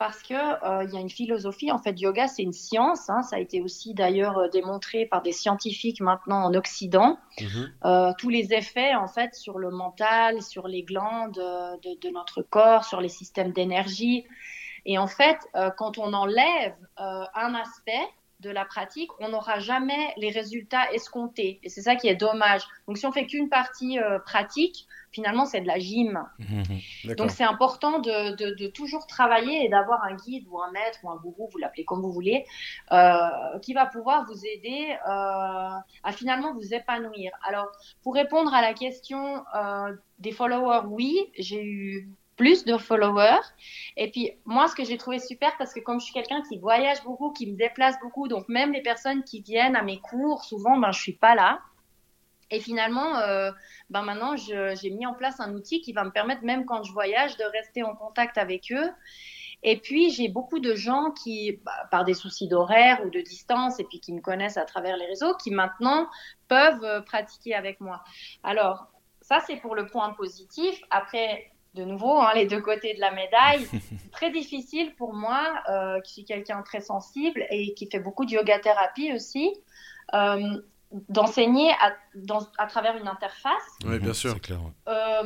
[0.00, 1.70] parce que euh, il y a une philosophie.
[1.70, 3.10] En fait, yoga, c'est une science.
[3.10, 7.18] Hein, ça a été aussi d'ailleurs euh, démontré par des scientifiques maintenant en Occident.
[7.38, 7.72] Mhm.
[7.84, 12.40] Euh, tous les effets en fait sur le mental, sur les glandes de, de notre
[12.40, 14.24] corps, sur les systèmes d'énergie.
[14.86, 15.36] Et en fait,
[15.76, 18.08] quand on enlève un aspect
[18.40, 21.60] de la pratique, on n'aura jamais les résultats escomptés.
[21.62, 22.62] Et c'est ça qui est dommage.
[22.86, 26.24] Donc, si on fait qu'une partie pratique, finalement, c'est de la gym.
[26.38, 30.70] Mmh, Donc, c'est important de, de, de, toujours travailler et d'avoir un guide ou un
[30.70, 32.44] maître ou un gourou, vous l'appelez comme vous voulez,
[32.92, 37.32] euh, qui va pouvoir vous aider euh, à finalement vous épanouir.
[37.46, 37.68] Alors,
[38.02, 42.08] pour répondre à la question euh, des followers, oui, j'ai eu
[42.40, 43.44] plus de followers.
[43.98, 46.56] Et puis moi, ce que j'ai trouvé super, parce que comme je suis quelqu'un qui
[46.56, 50.42] voyage beaucoup, qui me déplace beaucoup, donc même les personnes qui viennent à mes cours,
[50.42, 51.60] souvent, ben je suis pas là.
[52.50, 53.50] Et finalement, euh,
[53.90, 56.92] ben maintenant, j'ai mis en place un outil qui va me permettre, même quand je
[56.92, 58.90] voyage, de rester en contact avec eux.
[59.62, 63.78] Et puis, j'ai beaucoup de gens qui, bah, par des soucis d'horaire ou de distance,
[63.80, 66.08] et puis qui me connaissent à travers les réseaux, qui maintenant
[66.48, 68.02] peuvent euh, pratiquer avec moi.
[68.42, 68.86] Alors,
[69.20, 70.80] ça, c'est pour le point positif.
[70.88, 73.66] Après, de nouveau, hein, les deux côtés de la médaille.
[74.12, 78.32] très difficile pour moi, euh, qui suis quelqu'un très sensible et qui fait beaucoup de
[78.32, 79.52] yoga thérapie aussi.
[80.14, 80.60] Euh,
[81.08, 81.94] d'enseigner à,
[82.58, 83.78] à, travers une interface.
[83.84, 84.32] Oui, bien sûr.
[84.32, 84.58] C'est clair.
[84.88, 85.22] Euh,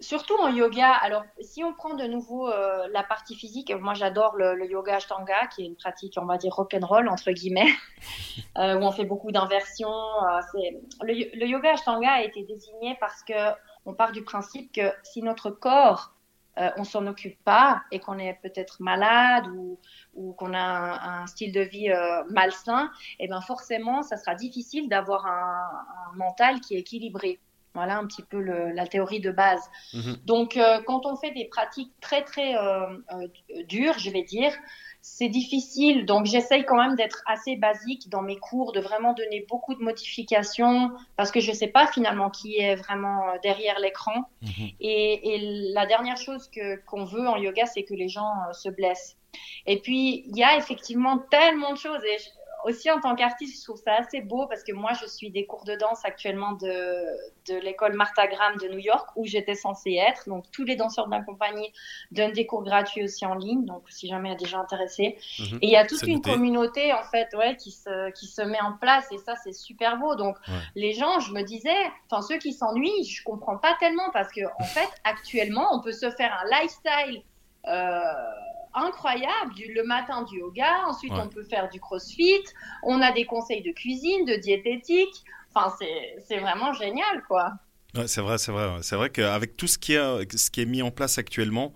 [0.00, 0.90] surtout en yoga.
[0.90, 5.46] Alors, si on prend de nouveau euh, la partie physique, moi j'adore le, yoga Ashtanga,
[5.54, 7.72] qui est une pratique, on va dire rock'n'roll entre guillemets,
[8.58, 9.88] euh, où on fait beaucoup d'inversions.
[11.02, 13.34] le, le, yoga Ashtanga a été désigné parce que
[13.86, 16.14] on part du principe que si notre corps
[16.56, 21.52] euh, on s'en occupe pas et qu'on est peut-être malade ou, qu'on a un, style
[21.52, 26.76] de vie euh, malsain, et eh ben forcément, ça sera difficile d'avoir un, mental qui
[26.76, 27.40] est équilibré.
[27.74, 29.68] Voilà un petit peu la théorie de base.
[29.94, 30.16] Mhm.
[30.26, 32.54] Donc, euh, quand on fait des pratiques très très
[33.66, 34.52] dures, je vais dire,
[35.06, 39.44] c'est difficile, donc j'essaye quand même d'être assez basique dans mes cours, de vraiment donner
[39.50, 43.78] beaucoup de modifications, parce que je ne sais pas finalement qui est vraiment euh, derrière
[43.80, 44.30] l'écran.
[44.40, 44.70] Mhm.
[44.80, 48.54] Et, et, la dernière chose que qu'on veut en yoga, c'est que les gens euh,
[48.54, 49.18] se blessent.
[49.66, 52.16] Et puis, il y a effectivement tellement de choses, et
[52.64, 55.46] aussi en tant qu'artiste, je trouve ça assez beau parce que moi, je suis des
[55.46, 57.04] cours de danse actuellement de,
[57.48, 60.28] de l'école Martha Graham de New York où j'étais censée être.
[60.28, 61.72] Donc, tous les danseurs de la compagnie
[62.10, 63.64] donnent des cours gratuits aussi en ligne.
[63.66, 65.18] Donc, si jamais il y a des gens intéressés.
[65.38, 65.58] Mhm.
[65.60, 68.60] Et il y a toute une communauté, en fait, ouais, qui se, qui se met
[68.60, 70.14] en place et ça, c'est super beau.
[70.16, 70.36] Donc,
[70.74, 71.76] les gens, je me disais,
[72.10, 75.92] enfin, ceux qui s'ennuient, je comprends pas tellement parce que, en fait, actuellement, on peut
[75.92, 77.22] se faire un lifestyle.
[77.66, 78.00] Euh,
[78.74, 79.54] incroyable.
[79.54, 82.44] Du, le matin du yoga, ensuite on peut faire du crossfit,
[82.82, 85.24] on a des conseils de cuisine, de diététique.
[85.54, 85.74] Enfin,
[86.26, 87.52] c'est vraiment génial, quoi.
[87.94, 88.78] Ouais, c'est vrai, c'est vrai.
[88.82, 91.72] C'est vrai qu'avec tout ce qui, est, ce qui est mis en place actuellement,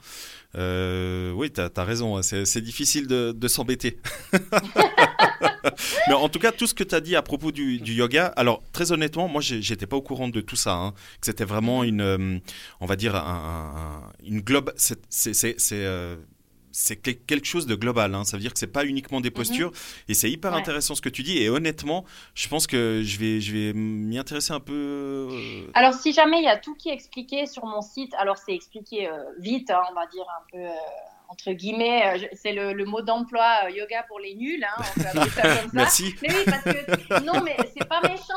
[0.56, 3.98] Euh, oui, tu as, raison, c'est difficile de, de s'embêter.
[6.08, 8.62] Mais en tout cas, tout ce que tu as dit à propos du, yoga, alors
[8.72, 12.00] très honnêtement, moi j'étais pas au courant de tout ça, hein, que c'était vraiment une,
[12.00, 12.38] euh,
[12.80, 14.72] on va dire, un, une globe.
[14.76, 14.96] C'est
[15.72, 16.16] euh,
[16.80, 18.14] c'est quelque chose de global.
[18.14, 18.22] Hein.
[18.24, 19.34] Ça veut dire que c'est pas uniquement des mhm.
[19.34, 19.72] postures.
[20.06, 21.38] Et c'est hyper intéressant ce que tu dis.
[21.38, 24.72] Et honnêtement, je pense que je vais, je vais m'y intéresser un peu.
[24.72, 25.70] Euh.
[25.74, 28.54] Alors, si jamais il y a tout qui est expliqué sur mon site, alors c'est
[28.54, 30.58] expliqué euh, vite, hein, on va dire un peu.
[30.58, 30.70] Euh,
[31.28, 34.64] entre guillemets, c'est le, mot d'emploi yoga pour les nuls.
[34.64, 34.82] Hein,
[35.74, 36.14] Merci.
[36.22, 38.34] Mais oui, parce que non, mais c'est pas méchant.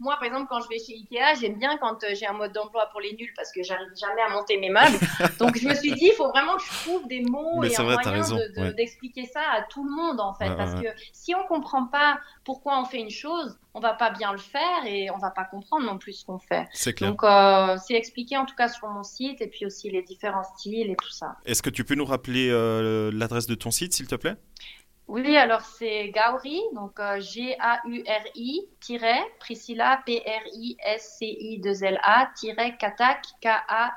[0.00, 2.88] Moi, par exemple, quand je vais chez Ikea, j'aime bien quand j'ai un mode d'emploi
[2.90, 4.98] pour les nuls parce que j'arrive jamais à monter mes meubles.
[5.38, 7.82] Donc, je me suis dit, il faut vraiment que je trouve des mots et un
[7.82, 10.54] moyen d'expliquer ça à tout le monde, en fait.
[10.56, 14.32] parce que si on comprend pas pourquoi on fait une chose, on va pas bien
[14.32, 16.66] le faire et on va pas comprendre non plus ce qu'on fait.
[16.72, 17.10] C'est clair.
[17.10, 20.42] Donc euh, c'est expliqué en tout cas sur mon site et puis aussi les différents
[20.42, 21.36] styles et tout ça.
[21.44, 24.36] Est-ce que tu peux nous rappeler euh, l'adresse de ton site s'il te plaît?
[25.06, 28.68] Oui, alors c'est Gauri, donc euh, G-A-U-R-I,
[29.40, 32.30] Priscilla, P-R-I-S-C-I-2-L-A,
[32.78, 33.96] Katak, K-A-T-H-A-K.com.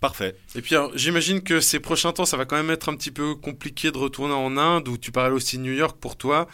[0.00, 0.36] Parfait.
[0.54, 3.34] Et puis j'imagine que ces prochains temps, ça va quand même être un petit peu
[3.34, 6.46] compliqué de retourner en Inde, où tu parlais aussi de New York pour toi.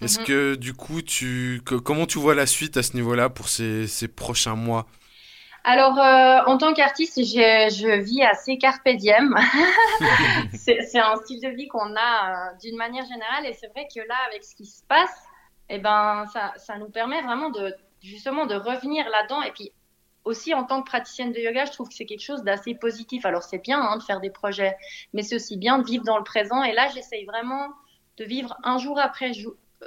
[0.00, 0.26] Est-ce mhm.
[0.26, 4.08] que du coup, tu, comment tu vois la suite à ce niveau-là pour ces, ces
[4.08, 4.88] prochains mois?
[5.64, 9.34] Alors, euh, en tant qu'artiste, je, vis assez carpe diem.
[10.54, 14.00] c'est un style de vie qu'on a euh, d'une manière générale, et c'est vrai que
[14.00, 15.24] là, avec ce qui se passe,
[15.68, 19.42] eh ben, ça, ça nous permet vraiment de justement de revenir là-dedans.
[19.42, 19.72] Et puis
[20.24, 23.24] aussi, en tant que praticienne de yoga, je trouve que c'est quelque chose d'assez positif.
[23.26, 24.76] Alors, c'est bien hein, de faire des projets,
[25.12, 26.62] mais c'est aussi bien de vivre dans le présent.
[26.62, 27.68] Et là, j'essaye vraiment
[28.16, 29.32] de vivre un jour après,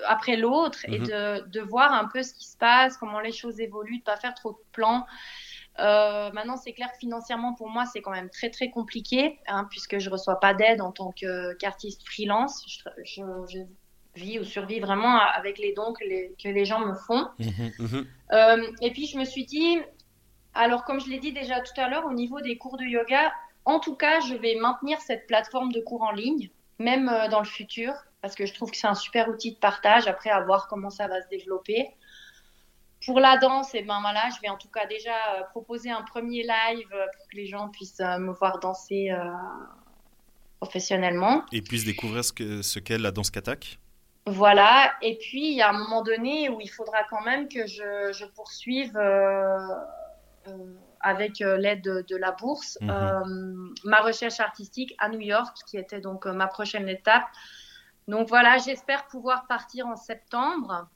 [0.06, 1.08] après l'autre et mhm.
[1.08, 4.18] de, de, voir un peu ce qui se passe, comment les choses évoluent, de pas
[4.18, 5.06] faire trop de plans.
[5.80, 9.68] Euh, maintenant, c'est clair que financièrement, pour moi, c'est quand même très très compliqué, hein,
[9.70, 11.12] puisque je reçois pas d'aide en tant
[11.60, 12.64] qu'artiste freelance.
[13.04, 13.60] Je, je,
[14.16, 17.28] vis ou survis vraiment avec les dons que les, que les gens me font.
[17.40, 18.08] Mhm, mhm.
[18.32, 19.80] Euh, et puis, je me suis dit,
[20.54, 23.34] alors comme je l'ai dit déjà tout à l'heure, au niveau des cours de yoga,
[23.66, 27.40] en tout cas, je vais maintenir cette plateforme de cours en ligne, même euh, dans
[27.40, 30.08] le futur, parce que je trouve que c'est un super outil de partage.
[30.08, 31.90] Après, à voir comment ça va se développer.
[33.06, 36.04] Pour la danse, et ben voilà, je vais en tout cas déjà euh, proposer un
[36.04, 39.12] premier live euh, pour que les gens puissent euh, me voir danser
[40.60, 41.44] professionnellement.
[41.52, 43.78] Et puissent découvrir ce qu'est ce la danse katak
[44.26, 47.68] Voilà, et puis il y a un moment donné où il faudra quand même que
[47.68, 48.98] je, je poursuive
[51.02, 53.74] avec l'aide de, la bourse mhm.
[53.84, 57.26] ma recherche artistique à New York, qui était donc ma prochaine étape.
[58.08, 60.88] Donc voilà, j'espère pouvoir partir en septembre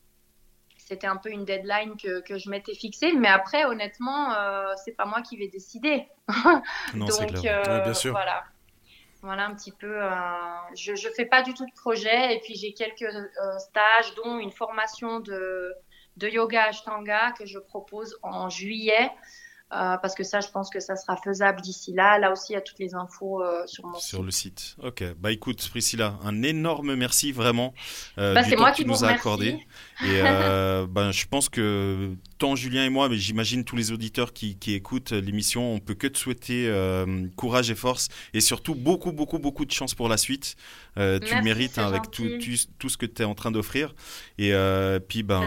[0.87, 3.11] c'était un peu une deadline que, que je m'étais fixée.
[3.11, 6.07] Mais après, honnêtement, euh, c'est pas moi qui vais décider.
[6.95, 8.11] non, Donc, euh, bien sûr.
[8.11, 8.45] voilà.
[9.21, 10.01] Voilà un petit peu.
[10.01, 10.09] Euh,
[10.75, 12.35] je ne fais pas du tout de projet.
[12.35, 15.73] Et puis, j'ai quelques euh, stages, dont une formation de,
[16.15, 19.11] de yoga Ashtanga que je propose en juillet.
[19.73, 22.17] Euh, parce que ça, je pense que ça sera faisable d'ici là.
[22.19, 24.77] Là aussi, il y a toutes les infos euh, sur mon sur le site.
[24.81, 25.03] Ok.
[25.19, 27.73] Bah écoute, Priscilla, un énorme merci vraiment
[28.17, 29.59] euh, bah, du temps moi que tu nous as accordé.
[30.05, 30.21] Et
[30.89, 34.73] bah, je pense que tant Julien et moi, mais j'imagine tous les auditeurs qui, qui
[34.73, 36.73] écoutent l'émission, on peut que te souhaiter
[37.35, 40.55] courage et force, et surtout beaucoup, beaucoup, beaucoup de chance pour la suite.
[40.95, 42.29] tu le mérites hein, avec tout,
[42.79, 43.93] tout, ce que tu es en train d'offrir.
[44.37, 44.53] Et
[45.09, 45.41] puis, ben,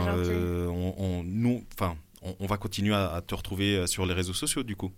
[0.68, 4.62] on, on, nous, enfin on, va continuer à, te retrouver euh, sur les réseaux sociaux
[4.62, 4.92] du coup.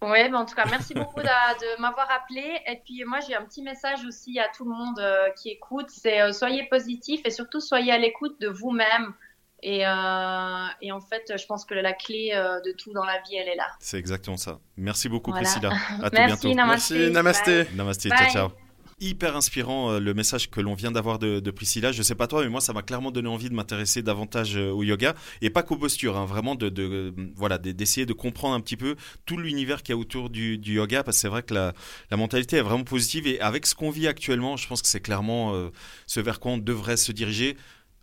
[0.00, 2.60] Oui, en tout cas, merci beaucoup de, m'avoir appelé.
[2.68, 5.86] Et puis moi, j'ai un petit message aussi à tout le monde euh, qui écoute,
[5.88, 9.12] c'est euh, soyez positif et surtout soyez à l'écoute de vous-même.
[9.60, 12.30] Et, en fait, je pense que la clé
[12.64, 13.66] de tout dans la vie, elle est là.
[13.80, 14.60] C'est exactement ça.
[14.76, 15.72] Merci beaucoup, Priscilla.
[16.00, 16.54] À merci, bientôt.
[16.54, 17.66] Merci, namasté.
[17.74, 18.67] Namasté, ciao, ciao
[19.00, 21.92] hyper inspirant euh, le message que l'on vient d'avoir de, Priscilla.
[21.92, 24.70] Je sais pas toi, mais moi ça m'a clairement donné envie de m'intéresser davantage euh,
[24.70, 28.76] au yoga et pas qu'aux postures, hein, vraiment de, voilà d'essayer de comprendre un petit
[28.76, 31.72] peu tout l'univers qui y a autour du, yoga parce que c'est vrai que la,
[32.16, 35.54] mentalité est vraiment positive et avec ce qu'on vit actuellement, je pense que c'est clairement
[35.54, 35.70] euh,
[36.06, 37.56] ce vers quoi on devrait se diriger.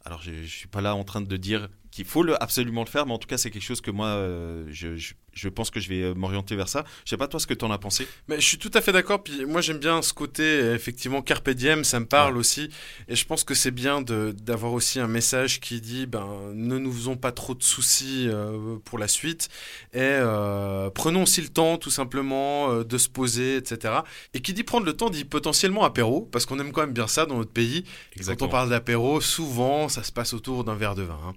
[0.06, 3.06] Alors je, je suis pas là en train de dire qu'il faut absolument le faire,
[3.06, 4.22] mais en tout cas c'est quelque chose que moi
[4.70, 5.14] je
[5.50, 6.86] pense que je vais euh, m'orienter vers ça.
[7.04, 8.08] Je sais pas toi ce que tu en as pensé.
[8.28, 9.24] Mais je suis tout à fait d'accord.
[9.24, 10.44] Puis moi j'aime bien ce côté
[10.74, 12.70] effectivement carpe diem, ça me parle aussi.
[13.08, 16.92] Et je pense que c'est bien d'avoir aussi un message qui dit ben ne nous
[16.92, 19.50] faisons pas trop de soucis euh, pour la suite
[19.94, 23.94] et euh, prenons aussi le temps tout simplement de se poser, etc.
[24.34, 27.08] Et qui dit prendre le temps dit potentiellement apéro parce qu'on aime quand même bien
[27.08, 27.84] ça dans notre pays.
[28.26, 31.20] Quand on parle d'apéro, souvent ça se passe autour d'un verre de vin.
[31.28, 31.34] Hein.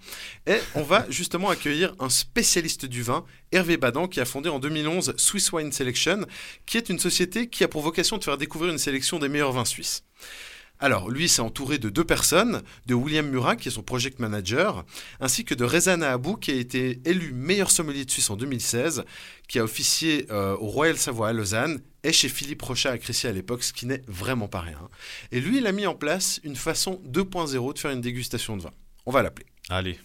[0.46, 3.78] Et on va justement accueillir un spécialiste du vin, Hervé
[4.11, 6.27] Qui a fondé en 2011 Swiss Wine Selection,
[6.66, 9.53] qui est une société qui a pour vocation de faire découvrir une sélection des meilleurs
[9.53, 10.05] vins suisses.
[10.81, 14.85] Alors, lui s'est entouré de deux personnes, de William Murat, qui est son project manager,
[15.20, 19.05] ainsi que de Rezana Abou, qui a été élu meilleur sommelier de Suisse en 2016,
[19.48, 23.27] qui a officié euh, au Royal Savoie à Lausanne, et chez Philippe Rochat à Crécy
[23.27, 24.79] à l'époque, ce qui n'est vraiment pas rien.
[25.33, 28.62] Et lui, il a mis en place une façon 2.0 de faire une dégustation de
[28.62, 28.70] vin.
[29.05, 29.46] On va l'appeler.
[29.68, 29.98] Allez.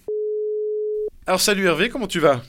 [1.27, 2.41] Alors, salut Hervé, comment tu vas?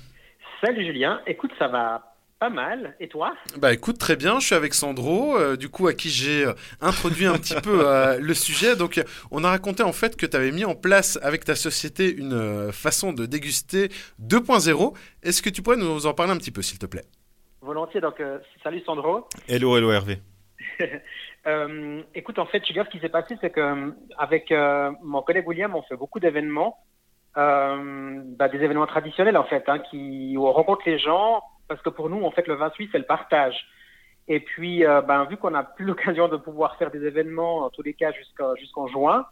[0.65, 2.97] Salut Julien, écoute, ça va pas mal.
[2.99, 3.35] Et toi?
[3.59, 4.41] Bah écoute, très bien.
[4.41, 7.87] Je suis avec Sandro, euh, du coup à qui j'ai euh, introduit un petit peu
[7.87, 8.75] euh, le sujet.
[8.75, 8.99] Donc
[9.31, 12.73] on a raconté en fait que tu avais mis en place avec ta société une
[12.73, 13.89] façon de déguster
[14.23, 14.97] 2.0.
[15.23, 17.05] Est-ce que tu pourrais nous en parler un petit peu, s'il te plaît?
[17.61, 18.01] Volontiers.
[18.01, 18.23] Donc
[18.63, 19.29] salut Sandro.
[19.47, 20.17] Hello, hello Hervé.
[22.15, 24.51] écoute, en fait, tu vois, ce qui s'est passé, c'est que avec
[25.03, 26.79] mon collègue William, on fait beaucoup d'événements.
[27.37, 31.91] Bah, des événements traditionnels en fait, hein, qui, où on rencontre les gens parce que
[31.91, 33.57] pour nous, en fait, le vin suisse, c'est le partage.
[34.29, 37.71] Et puis, euh, ben, vu qu'on n'a plus l'occasion de pouvoir faire des événements, en
[37.71, 39.27] tous les cas jusqu'en juin,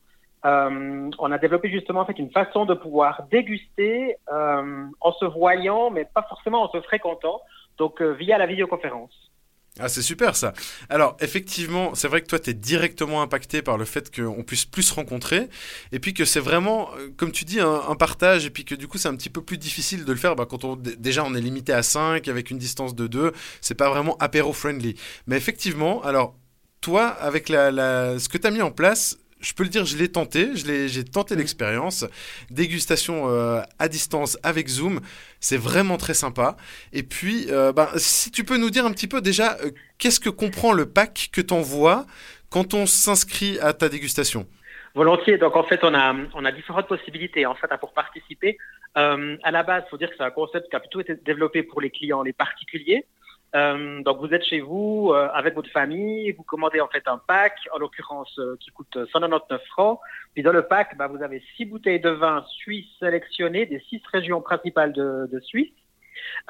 [0.45, 5.25] euh, on a développé justement en fait une façon de pouvoir déguster euh, en se
[5.25, 7.41] voyant, mais pas forcément en se fréquentant,
[7.79, 9.32] donc via la vidéoconférence.
[9.81, 10.53] Ah, c'est super ça.
[10.91, 14.67] Alors, effectivement, c'est vrai que toi, tu es directement impacté par le fait qu'on puisse
[14.67, 15.49] plus se rencontrer,
[15.93, 18.87] et puis que c'est vraiment, euh, comme tu dis, un, partage, et puis que du
[18.87, 21.35] coup, c'est un petit peu plus difficile de le faire bah, quand on, déjà on
[21.35, 23.33] est limité à 5 avec une distance de 2,
[23.63, 24.95] c'est pas vraiment apéro-friendly.
[25.27, 26.37] Mais effectivement, alors,
[26.83, 29.97] toi, avec la, ce que tu as mis en place, je peux le dire, je
[29.97, 32.07] l'ai tenté, j'ai tenté l'expérience.
[32.51, 35.01] Dégustation euh, à distance avec Zoom,
[35.41, 36.57] c'est vraiment très sympa.
[36.93, 40.21] Et puis, euh, ben, si tu peux nous dire un petit peu déjà, euh, qu'est-ce
[40.21, 42.07] que comprend le pack que tu envoies
[42.51, 44.47] quand on s'inscrit à ta dégustation?
[44.95, 45.39] Volontiers.
[45.39, 48.59] Donc en fait, on a, on a différentes possibilités en fait pour participer.
[48.95, 51.63] à la base, il faut dire que c'est un concept qui a plutôt été développé
[51.63, 53.07] pour les clients, les particuliers.
[53.55, 57.19] Euh, donc vous êtes chez vous euh, avec votre famille, vous commandez en fait un
[57.19, 60.01] pack, en l'occurrence euh, qui coûte 199 francs.
[60.33, 64.01] Puis dans le pack, bah, vous avez six bouteilles de vin suisse sélectionnées des six
[64.11, 65.73] régions principales de, de Suisse.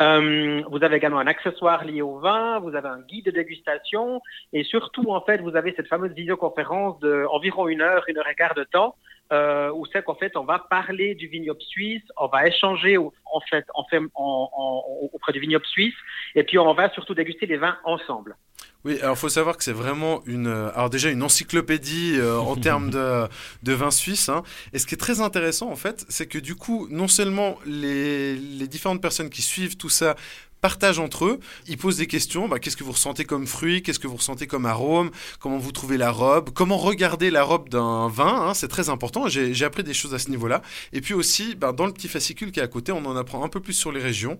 [0.00, 4.20] Euh, vous avez également un accessoire lié au vin, vous avez un guide de dégustation
[4.52, 8.28] et surtout en fait vous avez cette fameuse visioconférence de environ une heure, une heure
[8.28, 8.96] et quart de temps
[9.32, 13.40] euh, où c'est qu'en fait on va parler du vignoble suisse, on va échanger en
[13.50, 15.94] fait, auprès du vignoble suisse
[16.34, 18.36] et puis on va surtout déguster les vins ensemble.
[18.84, 22.90] Oui, alors faut savoir que c'est vraiment une, alors déjà une encyclopédie euh, en termes
[22.90, 23.28] de,
[23.62, 24.28] de vin suisse.
[24.28, 24.42] Hein.
[24.72, 28.66] Et ce qui est très intéressant en fait, c'est que du coup, non seulement les
[28.66, 30.16] différentes personnes qui suivent tout ça
[30.62, 31.40] partagent entre eux.
[31.66, 32.48] Ils posent des questions.
[32.48, 35.72] Bah, qu'est-ce que vous ressentez comme fruit Qu'est-ce que vous ressentez comme arôme Comment vous
[35.72, 39.28] trouvez la robe Comment regarder la robe d'un vin hein, C'est très important.
[39.28, 40.62] J'ai appris des choses à ce niveau-là.
[40.92, 43.44] Et puis aussi, bah, dans le petit fascicule qui est à côté, on en apprend
[43.44, 44.38] un peu plus sur les régions.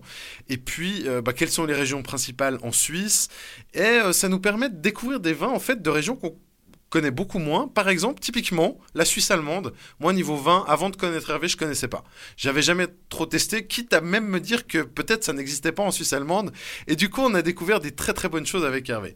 [0.49, 3.27] Et puis, euh, bah, quelles sont les régions principales en Suisse
[3.73, 6.35] Et euh, ça nous permet de découvrir des vins en fait de régions qu'on
[6.93, 7.67] connais beaucoup moins.
[7.67, 9.73] Par exemple, typiquement, la Suisse allemande.
[9.99, 12.03] Moi, niveau vin, avant de connaître Hervé, je connaissais pas.
[12.37, 15.89] J'avais jamais trop testé, quitte à même me dire que peut-être ça n'existait pas en
[15.89, 16.51] Suisse allemande.
[16.87, 19.15] Et du coup, on a découvert des très très bonnes choses avec Hervé.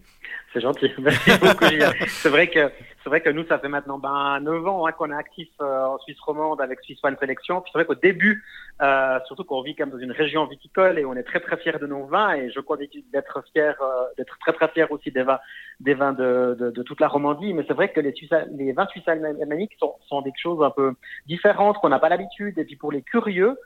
[0.53, 0.91] C'est gentil.
[2.07, 2.71] C'est vrai que
[3.07, 5.85] c'est vrai que nous, ça fait maintenant ben, 9 ans hein, qu'on est actif euh,
[5.85, 7.61] en Suisse romande avec Suisse Wine Selection.
[7.61, 8.43] Puis c'est vrai qu'au début,
[8.81, 11.79] euh, surtout qu'on vit même dans une région viticole et on est très très fiers
[11.79, 15.23] de nos vins et je crois d'être fier, euh, d'être très très fier aussi des
[15.23, 15.39] vins,
[15.79, 17.53] des vins de, de, toute la Romandie.
[17.53, 20.91] Mais c'est vrai que les vins suisses alémaniques sont, sont des choses un peu
[21.27, 22.59] différentes qu'on n'a pas l'habitude.
[22.59, 23.57] Et puis pour les curieux,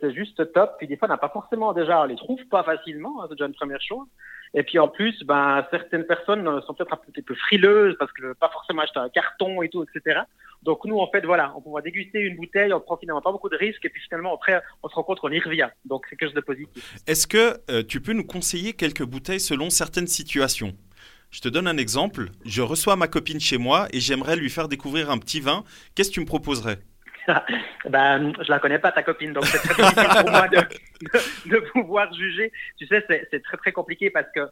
[0.00, 0.74] c'est juste top.
[0.78, 3.34] Puis des fois, on n'a pas forcément déjà, on les trouve pas facilement, hein, c'est
[3.34, 4.06] déjà une première chose.
[4.52, 8.32] Et puis en plus, ben, certaines personnes sont peut-être un petit peu frileuses parce que
[8.32, 10.20] pas forcément acheter un carton et tout, etc.
[10.62, 13.48] Donc nous, en fait, voilà, on peut déguster une bouteille, on prend finalement pas beaucoup
[13.48, 15.68] de risques et puis finalement après, on se rend compte qu'on y revient.
[15.84, 17.00] Donc c'est quelque chose de positif.
[17.06, 20.74] Est-ce que euh, tu peux nous conseiller quelques bouteilles selon certaines situations?
[21.30, 22.30] Je te donne un exemple.
[22.44, 25.62] Je reçois ma copine chez moi et j'aimerais lui faire découvrir un petit vin.
[25.94, 26.80] Qu'est-ce que tu me proposerais?
[27.88, 30.58] ben, je la connais pas, ta copine, donc c'est très difficile pour moi de,
[31.50, 32.52] de, pouvoir juger.
[32.78, 34.48] Tu sais, c'est très très compliqué parce que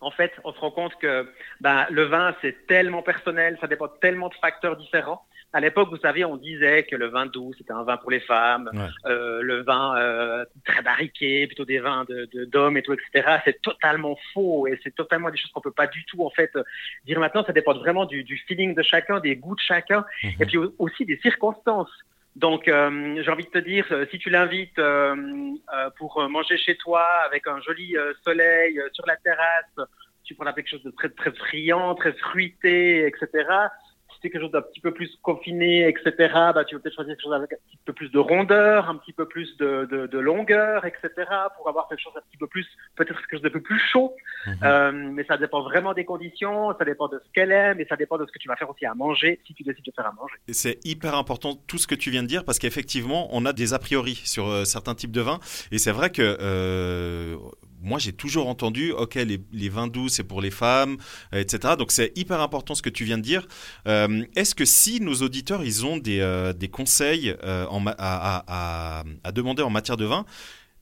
[0.00, 3.88] en fait, on se rend compte que ben, le vin, c'est tellement personnel, ça dépend
[3.88, 5.24] tellement de facteurs différents.
[5.52, 8.20] À l'époque, vous savez, on disait que le vin doux, c'était un vin pour les
[8.20, 8.70] femmes,
[9.04, 13.38] euh, le vin euh, très barriqué, plutôt des vins de, d'hommes et tout, etc.
[13.44, 16.50] C'est totalement faux et c'est totalement des choses qu'on peut pas du tout, en fait,
[17.04, 17.44] dire maintenant.
[17.44, 20.30] Ça dépend vraiment du, du feeling de chacun, des goûts de chacun, mhm.
[20.40, 21.92] et puis aussi des circonstances.
[22.36, 25.14] Donc, euh, j'ai envie de te dire, euh, si tu l'invites euh,
[25.98, 29.88] pour manger chez toi avec un joli soleil sur la terrasse,
[30.24, 33.44] tu prends quelque chose de très très friand, très fruité, etc
[34.30, 36.12] quelque chose d'un petit peu plus confiné, etc.,
[36.54, 38.96] bah, tu veux peut-être choisir quelque chose avec un petit peu plus de rondeur, un
[38.96, 41.10] petit peu plus de, de, de longueur, etc.,
[41.56, 42.66] pour avoir quelque chose un petit peu plus,
[42.96, 44.14] peut-être quelque chose de plus chaud.
[44.46, 44.58] Mhm.
[44.62, 47.96] Euh, mais ça dépend vraiment des conditions, ça dépend de ce qu'elle aime, et ça
[47.96, 50.06] dépend de ce que tu vas faire aussi à manger, si tu décides de faire
[50.06, 50.34] à manger.
[50.48, 53.74] C'est hyper important tout ce que tu viens de dire, parce qu'effectivement, on a des
[53.74, 57.36] a priori sur euh, certains types de vins, et c'est vrai que euh,
[57.82, 60.96] moi j'ai toujours entendu, ok, les, vins doux c'est pour les femmes,
[61.34, 61.74] euh, etc.
[61.78, 63.46] Donc c'est hyper important ce que tu viens de dire.
[63.86, 69.04] Euh, est-ce que si nos auditeurs ils ont des, euh, conseils à,
[69.34, 70.24] demander en matière de vin,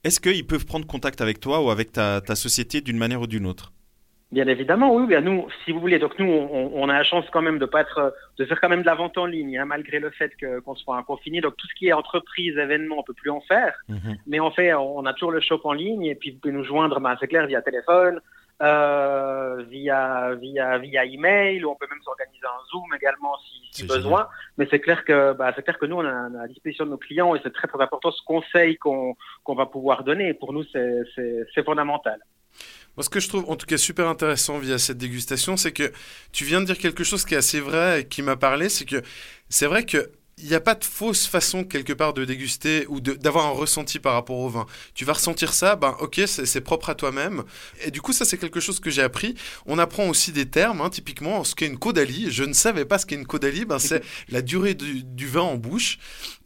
[0.04, 3.46] est-ce qu'ils peuvent prendre contact avec toi ou avec ta société d'une manière ou d'une
[3.46, 3.72] autre?
[4.32, 5.06] Bien évidemment, oui.
[5.06, 7.66] Bien nous, si vous voulez, donc nous, on, on, a la chance quand même de
[7.66, 10.32] pas être, de faire quand même de la vente en ligne, hein, malgré le fait
[10.38, 11.40] qu'on soit confiné.
[11.40, 13.74] Donc tout ce qui est entreprise, événement, on peut plus en faire.
[13.88, 14.18] Mhm.
[14.28, 16.64] Mais en fait, on a toujours le shop en ligne et puis vous pouvez nous
[16.64, 18.20] joindre, ben, c'est clair, via téléphone,
[18.62, 23.86] euh, via via via email, ou on peut même s'organiser un zoom également si, si
[23.86, 24.28] besoin.
[24.58, 26.98] Mais c'est clair que bah, c'est clair que nous on a, à disposition de nos
[26.98, 30.34] clients et c'est très très important ce conseil qu'on qu'on va pouvoir donner.
[30.34, 32.20] pour nous, c'est c'est fondamental.
[32.96, 35.92] Moi, ce que je trouve en tout cas super intéressant via cette dégustation, c'est que
[36.32, 38.84] tu viens de dire quelque chose qui est assez vrai et qui m'a parlé, c'est
[38.84, 39.02] que
[39.48, 40.10] c'est vrai que
[40.42, 43.98] il n'y a pas de fausse façon quelque part de déguster ou d'avoir un ressenti
[43.98, 44.66] par rapport au vin.
[44.94, 47.44] Tu vas ressentir ça, ben ok, c'est propre à toi-même.
[47.84, 49.34] Et du coup, ça c'est quelque chose que j'ai appris.
[49.66, 52.30] On apprend aussi des termes, hein, typiquement ce qu'est une caudalie.
[52.30, 55.42] Je ne savais pas ce qu'est une caudalie, ben, c'est la durée du, du, vin
[55.42, 55.98] en bouche.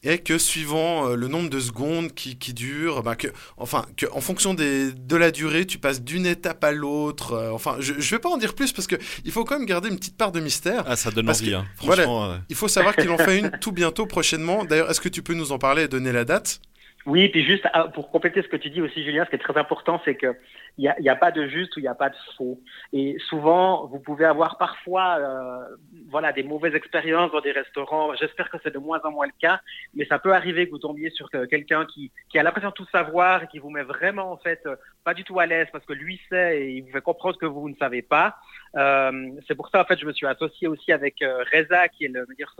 [0.05, 4.07] Et que suivant euh, le nombre de secondes qui, qui dure, ben que, enfin, que
[4.13, 7.33] en fonction des, de la durée, tu passes d'une étape à l'autre.
[7.33, 9.67] Euh, enfin, je ne vais pas en dire plus parce que il faut quand même
[9.67, 10.85] garder une petite part de mystère.
[10.87, 11.65] Ah, ça donne envie, hein.
[11.77, 12.27] franchement.
[12.27, 14.65] Voilà, Il faut savoir qu'il en fait une tout bien bientôt, prochainement.
[14.65, 16.61] D'ailleurs, est-ce que tu peux nous en parler et donner la date?
[17.07, 19.39] Oui, puis juste ah, pour compléter ce que tu dis aussi, Julien, ce qui est
[19.39, 20.35] très important, c'est que
[20.79, 22.61] il n'y a, a, pas de juste ou il n'y a pas de faux.
[22.93, 25.77] Et souvent, vous pouvez avoir parfois, euh,
[26.09, 28.15] voilà, des mauvaises expériences dans des restaurants.
[28.15, 29.61] J'espère que c'est de moins en moins le cas,
[29.95, 32.89] mais ça peut arriver que vous tombiez sur quelqu'un qui, qui a l'impression de tout
[32.91, 34.67] savoir et qui vous met vraiment en fait
[35.05, 37.47] pas du tout à l'aise parce que lui sait et il vous fait comprendre que
[37.47, 38.37] vous ne savez pas.
[38.77, 42.07] Euh, c'est pour ça en fait je me suis associé aussi avec euh, Reza qui
[42.07, 42.53] est le dire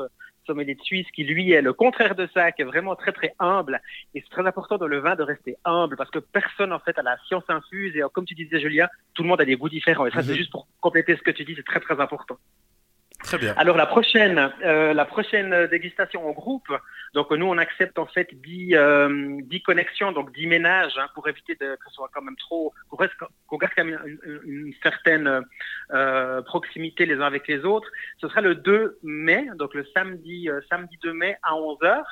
[0.47, 3.35] sommelier de Suisse qui lui est le contraire de ça qui est vraiment très très
[3.41, 3.81] humble
[4.15, 6.97] et c'est très important dans le vin de rester humble parce que personne en fait
[6.99, 9.69] a la science infuse et comme tu disais Julien tout le monde a des goûts
[9.69, 10.39] différents et ça c'est mhm.
[10.39, 12.39] juste pour compléter ce que tu dis c'est très très important.
[13.25, 13.55] Très bien.
[13.57, 16.69] Alors la prochaine, euh, la prochaine dégustation en groupe.
[17.15, 21.57] Donc nous on accepte en fait 10, euh, connexions, donc 10 ménages hein, pour éviter
[21.57, 25.43] que ce soit quand même trop, qu'on garde quand même une, certaine
[25.93, 27.89] euh, proximité les uns avec les autres.
[28.21, 32.03] Ce sera le 2 mai, donc le samedi, euh, samedi 2 mai à 11 h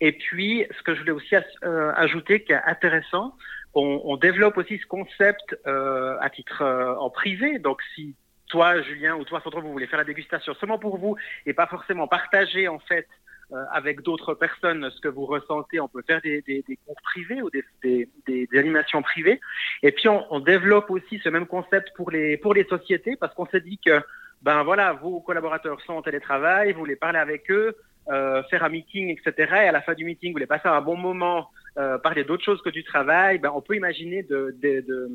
[0.00, 3.34] Et puis ce que je voulais aussi ajouter qui est intéressant,
[3.74, 6.62] on, on développe aussi ce concept à titre
[7.00, 7.58] en privé.
[7.58, 8.14] Donc si
[8.48, 11.66] toi, Julien, ou toi, Sandro, vous voulez faire la dégustation seulement pour vous et pas
[11.66, 13.06] forcément partager en fait
[13.52, 15.80] euh, avec d'autres personnes ce que vous ressentez.
[15.80, 19.40] On peut faire des, des, des cours privés ou des, des, animations privées.
[19.82, 23.34] Et puis on, on, développe aussi ce même concept pour les pour les sociétés parce
[23.34, 24.02] qu'on s'est dit que
[24.42, 27.76] ben voilà, vos collaborateurs sont en télétravail, vous voulez parler avec eux,
[28.10, 29.32] euh, faire un meeting, etc.
[29.64, 32.44] Et à la fin du meeting, vous voulez passer un bon moment, euh, parler d'autres
[32.44, 33.38] choses que du travail.
[33.38, 35.08] Ben, on peut imaginer de, de, de,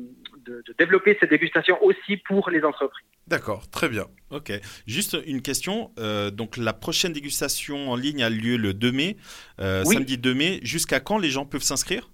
[0.46, 3.06] de, développer cette dégustation aussi pour les entreprises.
[3.26, 4.06] D'accord, très bien.
[4.30, 4.50] Ok.
[4.86, 5.90] Juste une question.
[5.98, 9.16] Euh, donc la prochaine dégustation en ligne a lieu le 2 mai,
[9.60, 10.60] euh, samedi 2 mai.
[10.62, 12.08] Jusqu'à quand les gens peuvent s'inscrire?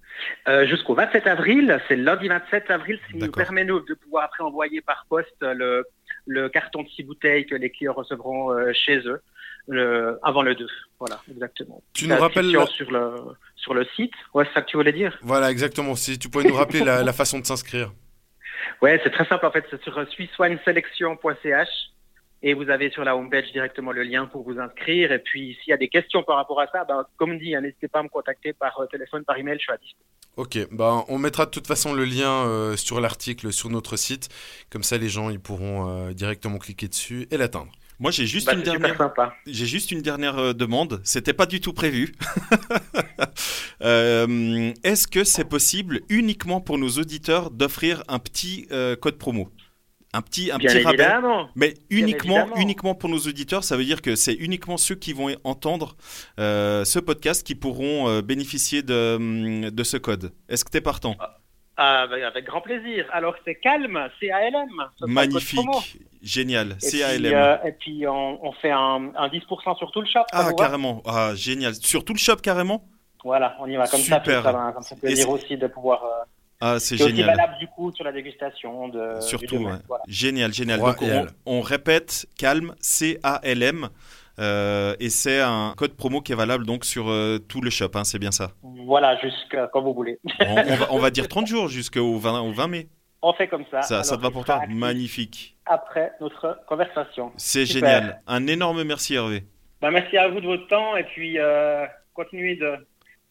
[0.65, 1.79] Jusqu'au 27 avril.
[1.87, 5.37] C'est lundi 27 avril, ce qui nous permet nous, de pouvoir après envoyer par poste
[5.41, 5.85] le,
[6.27, 9.21] le carton de six bouteilles que les clients recevront chez eux
[9.67, 10.67] le, avant le 2.
[10.99, 11.81] Voilà, exactement.
[11.93, 13.15] Tu nous rappelles sur le
[13.55, 14.13] sur le site.
[14.33, 15.17] Ouais, c'est ça que tu voulais dire?
[15.21, 15.95] Voilà, exactement.
[15.95, 17.91] Si tu pouvais nous rappeler la, la, façon de s'inscrire.
[18.81, 19.65] Ouais, c'est très simple en fait.
[19.69, 21.69] C'est sur swisswineselection.ch
[22.43, 25.11] et vous avez sur la homepage directement le lien pour vous inscrire.
[25.11, 27.61] Et puis, s'il y a des questions par rapport à ça, ben, comme dit, hein,
[27.61, 30.03] n'hésitez pas à me contacter par euh, téléphone, par email, je suis à dispo.
[30.37, 34.29] Ok, ben, on mettra de toute façon le lien euh, sur l'article sur notre site.
[34.71, 37.71] Comme ça, les gens ils pourront euh, directement cliquer dessus et l'atteindre.
[38.01, 38.97] Moi, j'ai juste, bah, une dernière...
[39.45, 40.99] j'ai juste une dernière demande.
[41.05, 42.13] C'était pas du tout prévu.
[43.79, 48.67] Est-ce que c'est possible uniquement pour nos auditeurs d'offrir un petit
[48.99, 49.49] code promo?
[50.13, 51.21] Un petit, un petit rappel.
[51.55, 55.33] Mais uniquement, uniquement pour nos auditeurs, ça veut dire que c'est uniquement ceux qui vont
[55.45, 55.95] entendre
[56.37, 60.33] euh, ce podcast qui pourront euh, bénéficier de, hum, de ce code.
[60.49, 61.15] Est-ce que tu es partant?
[61.19, 61.37] Ah,
[61.77, 63.05] ah bah, Avec grand plaisir.
[63.13, 65.07] Alors c'est calme, C-A-L-M.
[65.07, 67.33] Magnifique, génial, C-A-L-M.
[67.33, 70.23] Euh, et puis on, on fait un, un, 10% sur tout le shop.
[70.31, 71.73] Ah carrément, ah, génial.
[71.75, 72.83] Sur tout le shop carrément?
[73.23, 74.21] Voilà, on y va comme ça.
[74.25, 76.01] Ça, ça, ça peut dire aussi de pouvoir
[76.59, 77.27] Ah, c'est C'est génial.
[77.27, 79.19] valable du coup sur la dégustation de.
[79.19, 79.79] du Surtout, domaine, ouais.
[79.87, 80.03] voilà.
[80.07, 80.79] génial, génial.
[80.79, 83.89] Donc, et on, répète, calme, C-A-L-M.
[84.39, 87.91] euh, et c'est un code promo qui est valable donc sur euh, tout le shop,
[87.95, 88.51] hein, c'est bien ça.
[88.63, 90.19] Voilà, jusqu'à quand vous voulez.
[90.39, 92.89] On, on va, on va dire 30 jours jusqu'au 20, au 20 mai.
[93.21, 93.83] On fait comme ça.
[93.83, 94.55] Ça, ça te va pour toi?
[94.55, 95.55] actif Magnifique.
[95.71, 97.31] Après notre conversation.
[97.37, 98.21] C'est génial.
[98.27, 99.43] Un énorme merci Hervé.
[99.81, 102.73] Bah, merci à vous de votre temps et puis euh, continuez de,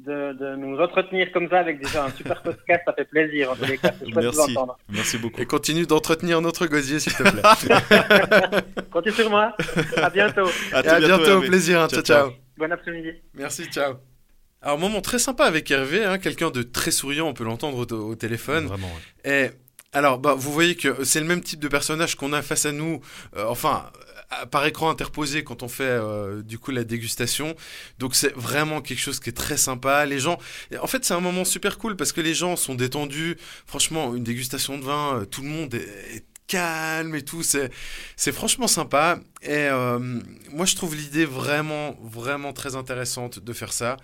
[0.00, 2.82] de, de nous entretenir comme ça avec déjà un super podcast.
[2.86, 3.92] Ça fait plaisir en tous les cas.
[3.98, 4.56] C'est chouette de vous Merci.
[4.56, 4.78] entendre.
[4.88, 5.40] Merci beaucoup.
[5.40, 8.62] Et continue d'entretenir notre gosier, s'il te plaît.
[8.92, 9.54] Comptez sur moi.
[9.96, 10.46] À bientôt.
[10.72, 11.80] Et à bientôt, au plaisir.
[11.82, 11.88] hein.
[11.88, 12.30] Ciao, ciao.
[12.56, 13.10] Bon après-midi.
[13.34, 13.94] Merci, ciao.
[14.62, 17.94] Alors, moment très sympa avec Hervé, hein, quelqu'un de très souriant, on peut l'entendre au,
[18.10, 18.66] au téléphone.
[18.66, 18.88] Vraiment.
[19.24, 19.46] ouais.
[19.46, 19.50] Et
[19.92, 22.72] alors, bah, vous voyez que c'est le même type de personnage qu'on a face à
[22.72, 23.00] nous,
[23.36, 23.90] euh, enfin,
[24.50, 27.56] par écran interposé quand on fait euh, du coup la dégustation.
[27.98, 30.06] Donc c'est vraiment quelque chose qui est très sympa.
[30.06, 30.38] Les gens,
[30.80, 33.36] en fait, c'est un moment super cool parce que les gens sont détendus.
[33.66, 37.42] Franchement, une dégustation de vin, euh, tout le monde est, est calme et tout.
[37.42, 39.20] C'est, franchement sympa.
[39.42, 39.98] Et euh,
[40.52, 43.96] moi, je trouve l'idée vraiment, vraiment très intéressante de faire ça,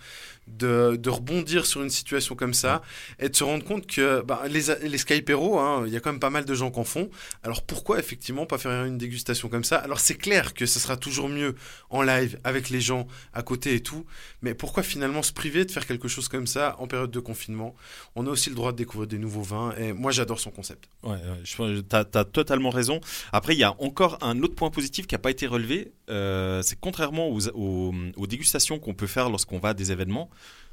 [0.46, 2.80] de, de rebondir sur une situation comme ça
[3.18, 6.12] et de se rendre compte que bah, les, les Skypero, hein, il y a quand
[6.12, 7.10] même pas mal de gens qui en font.
[7.42, 9.76] Alors pourquoi effectivement pas faire une dégustation comme ça?
[9.76, 11.54] Alors c'est clair que ce sera toujours mieux
[11.90, 14.06] en live avec les gens à côté et tout,
[14.40, 17.74] mais pourquoi finalement se priver de faire quelque chose comme ça en période de confinement?
[18.14, 20.88] On a aussi le droit de découvrir des nouveaux vins et moi j'adore son concept.
[21.02, 23.00] Ouais, ouais, je t'as as totalement raison.
[23.32, 25.92] Après, il y a encore un autre point positif qui n'a pas été relevé.
[26.10, 30.28] euh, c'est contrairement aux, dégustations qu'on peut faire lorsqu'on va à des événements.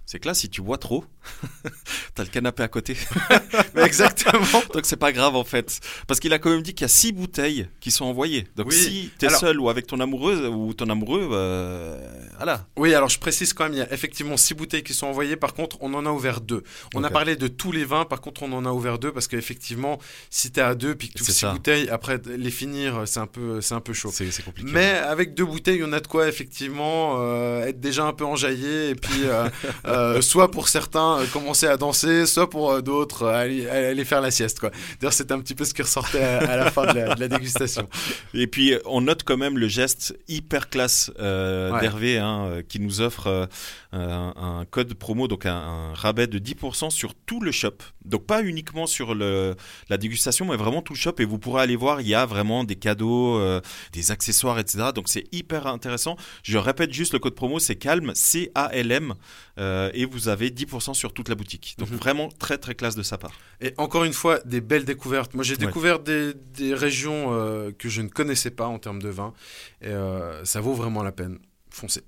[0.06, 1.06] C'est que là, si tu bois trop,
[2.16, 2.98] t'as le canapé à côté.
[3.76, 4.62] Mais exactement.
[4.74, 5.80] Donc c'est pas grave en fait.
[6.08, 8.48] Parce qu'il a quand même dit qu'il y a six bouteilles qui sont envoyées.
[8.56, 8.76] Donc Oui.
[8.76, 11.98] si t'es Alors- seul ou avec ton amoureuse ou ton amoureux, euh,
[12.38, 12.68] voilà.
[12.76, 15.38] Oui, alors je précise quand même, il y a effectivement six bouteilles qui sont envoyées.
[15.38, 16.64] Par contre, on en a ouvert deux.
[16.94, 18.06] On a parlé de tous les vins.
[18.06, 20.00] Par contre, on en a ouvert deux parce qu'effectivement,
[20.30, 21.52] si t'es à deux puis que tu six ça.
[21.54, 24.12] bouteilles, après les finir, c'est un peu, c'est un peu chaud.
[24.14, 24.70] C'est c'est compliqué.
[24.72, 28.90] Mais avec deux bouteilles, on a de quoi effectivement euh, être déjà un peu enjaillé
[28.90, 29.50] et puis euh,
[29.94, 34.22] euh, soit pour certains euh, commencer à danser, soit pour euh, d'autres aller, aller faire
[34.22, 34.60] la sieste.
[35.00, 37.20] D'ailleurs, c'était un petit peu ce qui ressortait à, à la fin de la, de
[37.20, 37.88] la dégustation.
[38.34, 41.80] Et puis on note quand même le geste hyper classe Ouais.
[41.82, 43.48] d'Hervé hein, qui nous offre
[43.94, 47.78] un, un code promo, donc un, un rabais de 10% sur tout le shop.
[48.06, 49.56] Donc pas uniquement sur le,
[49.90, 51.14] la dégustation, mais vraiment tout le shop.
[51.20, 54.90] Et vous pourrez aller voir, il y a vraiment des cadeaux, euh, des accessoires, etc.
[54.96, 56.18] Donc c'est hyper intéressant.
[56.44, 59.14] Je répète juste le code promo, c'est calme, C-A-L-M,
[59.60, 61.76] euh, et vous avez 10% sur toute la boutique.
[61.78, 61.98] Donc Mhm.
[61.98, 63.34] vraiment très très classe de sa part.
[63.62, 65.34] Et encore une fois, des belles découvertes.
[65.34, 65.66] Moi, j'ai Ouais.
[65.66, 69.34] découvert des, des régions euh, que je ne connaissais pas en termes de vin.
[69.82, 71.40] Et euh, ça vaut vraiment la peine.
[71.70, 72.02] Foncez.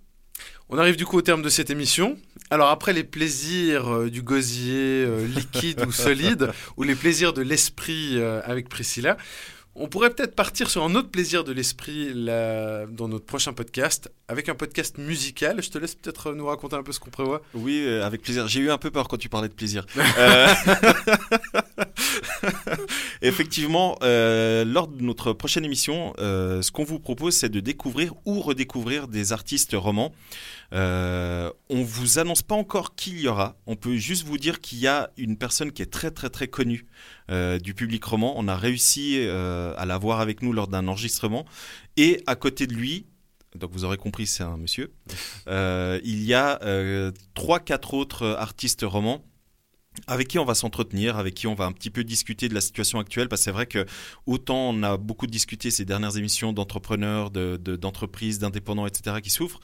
[0.70, 2.18] On arrive du coup au terme de cette émission.
[2.50, 7.44] Alors après les plaisirs euh, du gosier euh, liquide ou solide, ou les plaisirs de
[7.44, 9.16] l'esprit euh, avec Priscilla,
[9.76, 14.12] on pourrait peut-être partir sur un autre plaisir de l'esprit là, dans notre prochain podcast,
[14.28, 15.62] avec un podcast musical.
[15.62, 17.44] Je te laisse peut-être nous raconter un peu ce qu'on prévoit.
[17.54, 18.48] Oui, avec plaisir.
[18.48, 19.86] J'ai eu un peu peur quand tu parlais de plaisir.
[23.22, 28.14] Effectivement, euh, lors de notre prochaine émission, euh, ce qu'on vous propose, c'est de découvrir
[28.26, 30.14] ou redécouvrir des artistes romans.
[30.74, 33.58] Euh, on vous annonce pas encore qui il y aura.
[33.68, 36.48] On peut juste vous dire qu'il y a une personne qui est très très très
[36.48, 36.86] connue
[37.30, 38.34] euh, du public roman.
[38.38, 41.46] On a réussi euh, à la voir avec nous lors d'un enregistrement.
[41.98, 43.06] Et à côté de lui,
[43.56, 44.94] donc vous aurez compris, c'est un monsieur.
[45.48, 46.60] Euh, il y a
[47.34, 49.24] trois, quatre autres artistes romans
[50.08, 52.62] avec qui on va s'entretenir, avec qui on va un petit peu discuter de la
[52.62, 53.86] situation actuelle, parce que c'est vrai que
[54.26, 59.30] autant on a beaucoup discuté ces dernières émissions d'entrepreneurs, de- de- d'entreprises, d'indépendants, etc., qui
[59.30, 59.60] souffrent,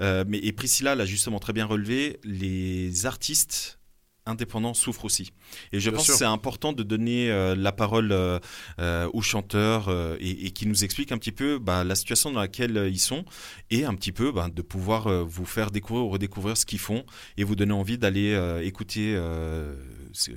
[0.00, 3.78] euh, mais et Priscilla l'a justement très bien relevé, les artistes
[4.26, 5.32] indépendants souffrent aussi.
[5.72, 6.14] Et je Bien pense sûr.
[6.14, 8.38] que c'est important de donner euh, la parole euh,
[8.78, 12.40] euh, aux chanteurs et, et qui nous expliquent un petit peu bah, la situation dans
[12.40, 13.24] laquelle ils sont
[13.70, 17.04] et un petit peu bah, de pouvoir vous faire découvrir ou redécouvrir ce qu'ils font
[17.36, 19.14] et vous donner envie d'aller écouter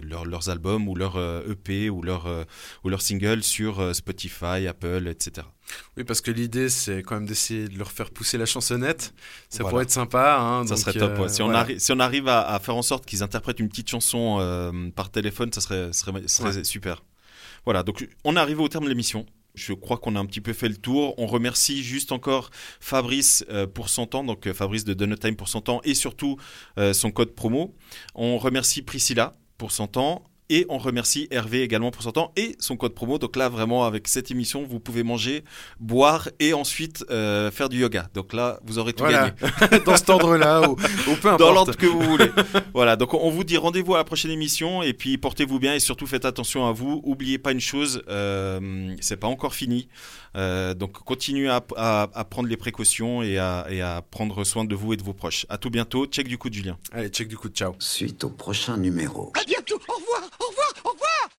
[0.03, 1.17] leur- leurs albums ou leur
[1.49, 2.27] EP ou leur
[2.83, 5.47] ou leurs singles sur Spotify, Apple, etc.
[5.97, 9.13] Oui, parce que l'idée, c'est quand même d'essayer de leur faire pousser la chansonnette.
[9.49, 9.70] Ça Voilà.
[9.70, 10.38] pourrait être sympa.
[10.39, 11.11] Hein, Ça donc, serait top.
[11.13, 11.30] euh, ouais.
[11.30, 11.68] Si, on voilà.
[11.80, 15.09] si on arrive à, à faire en sorte qu'ils interprètent une petite chanson euh, par
[15.09, 17.03] téléphone, ça serait, serait, serait super.
[17.66, 19.26] Voilà, donc on est arrivé au terme de l'émission.
[19.55, 21.16] Je crois qu'on a un petit peu fait le tour.
[21.18, 22.51] On remercie juste encore
[22.82, 26.38] Fabrice euh, pour son temps, donc Fabrice de Donut Time pour son temps et surtout
[26.93, 27.74] son code promo.
[28.13, 30.24] On remercie Priscilla pour son temps.
[30.50, 33.18] Et on remercie Hervé également pour son temps et son code promo.
[33.18, 35.43] Donc là, vraiment, avec cette émission, vous pouvez manger,
[35.80, 38.08] boire et ensuite euh, faire du yoga.
[38.14, 39.32] Donc là, vous aurez tout gagné.
[39.86, 41.39] Dans cet ordre-là, ou, peu importe.
[41.39, 42.30] Dans l'ordre que vous voulez.
[42.74, 45.80] voilà, donc on vous dit rendez-vous à la prochaine émission et puis portez-vous bien et
[45.80, 47.02] surtout faites attention à vous.
[47.04, 49.88] Oubliez pas une chose, euh, c'est pas encore fini.
[50.36, 51.61] Euh, donc continuez à,
[52.29, 55.45] prendre les précautions et à, prendre soin de vous et de vos proches.
[55.49, 56.05] À tout bientôt.
[56.05, 56.77] Check du coup, Julien.
[56.91, 57.49] Allez, check du coup.
[57.49, 57.73] Ciao.
[57.79, 59.31] Suite au prochain numéro.
[59.39, 59.79] À bientôt.
[59.88, 60.29] Au revoir.
[60.39, 60.64] Au revoir.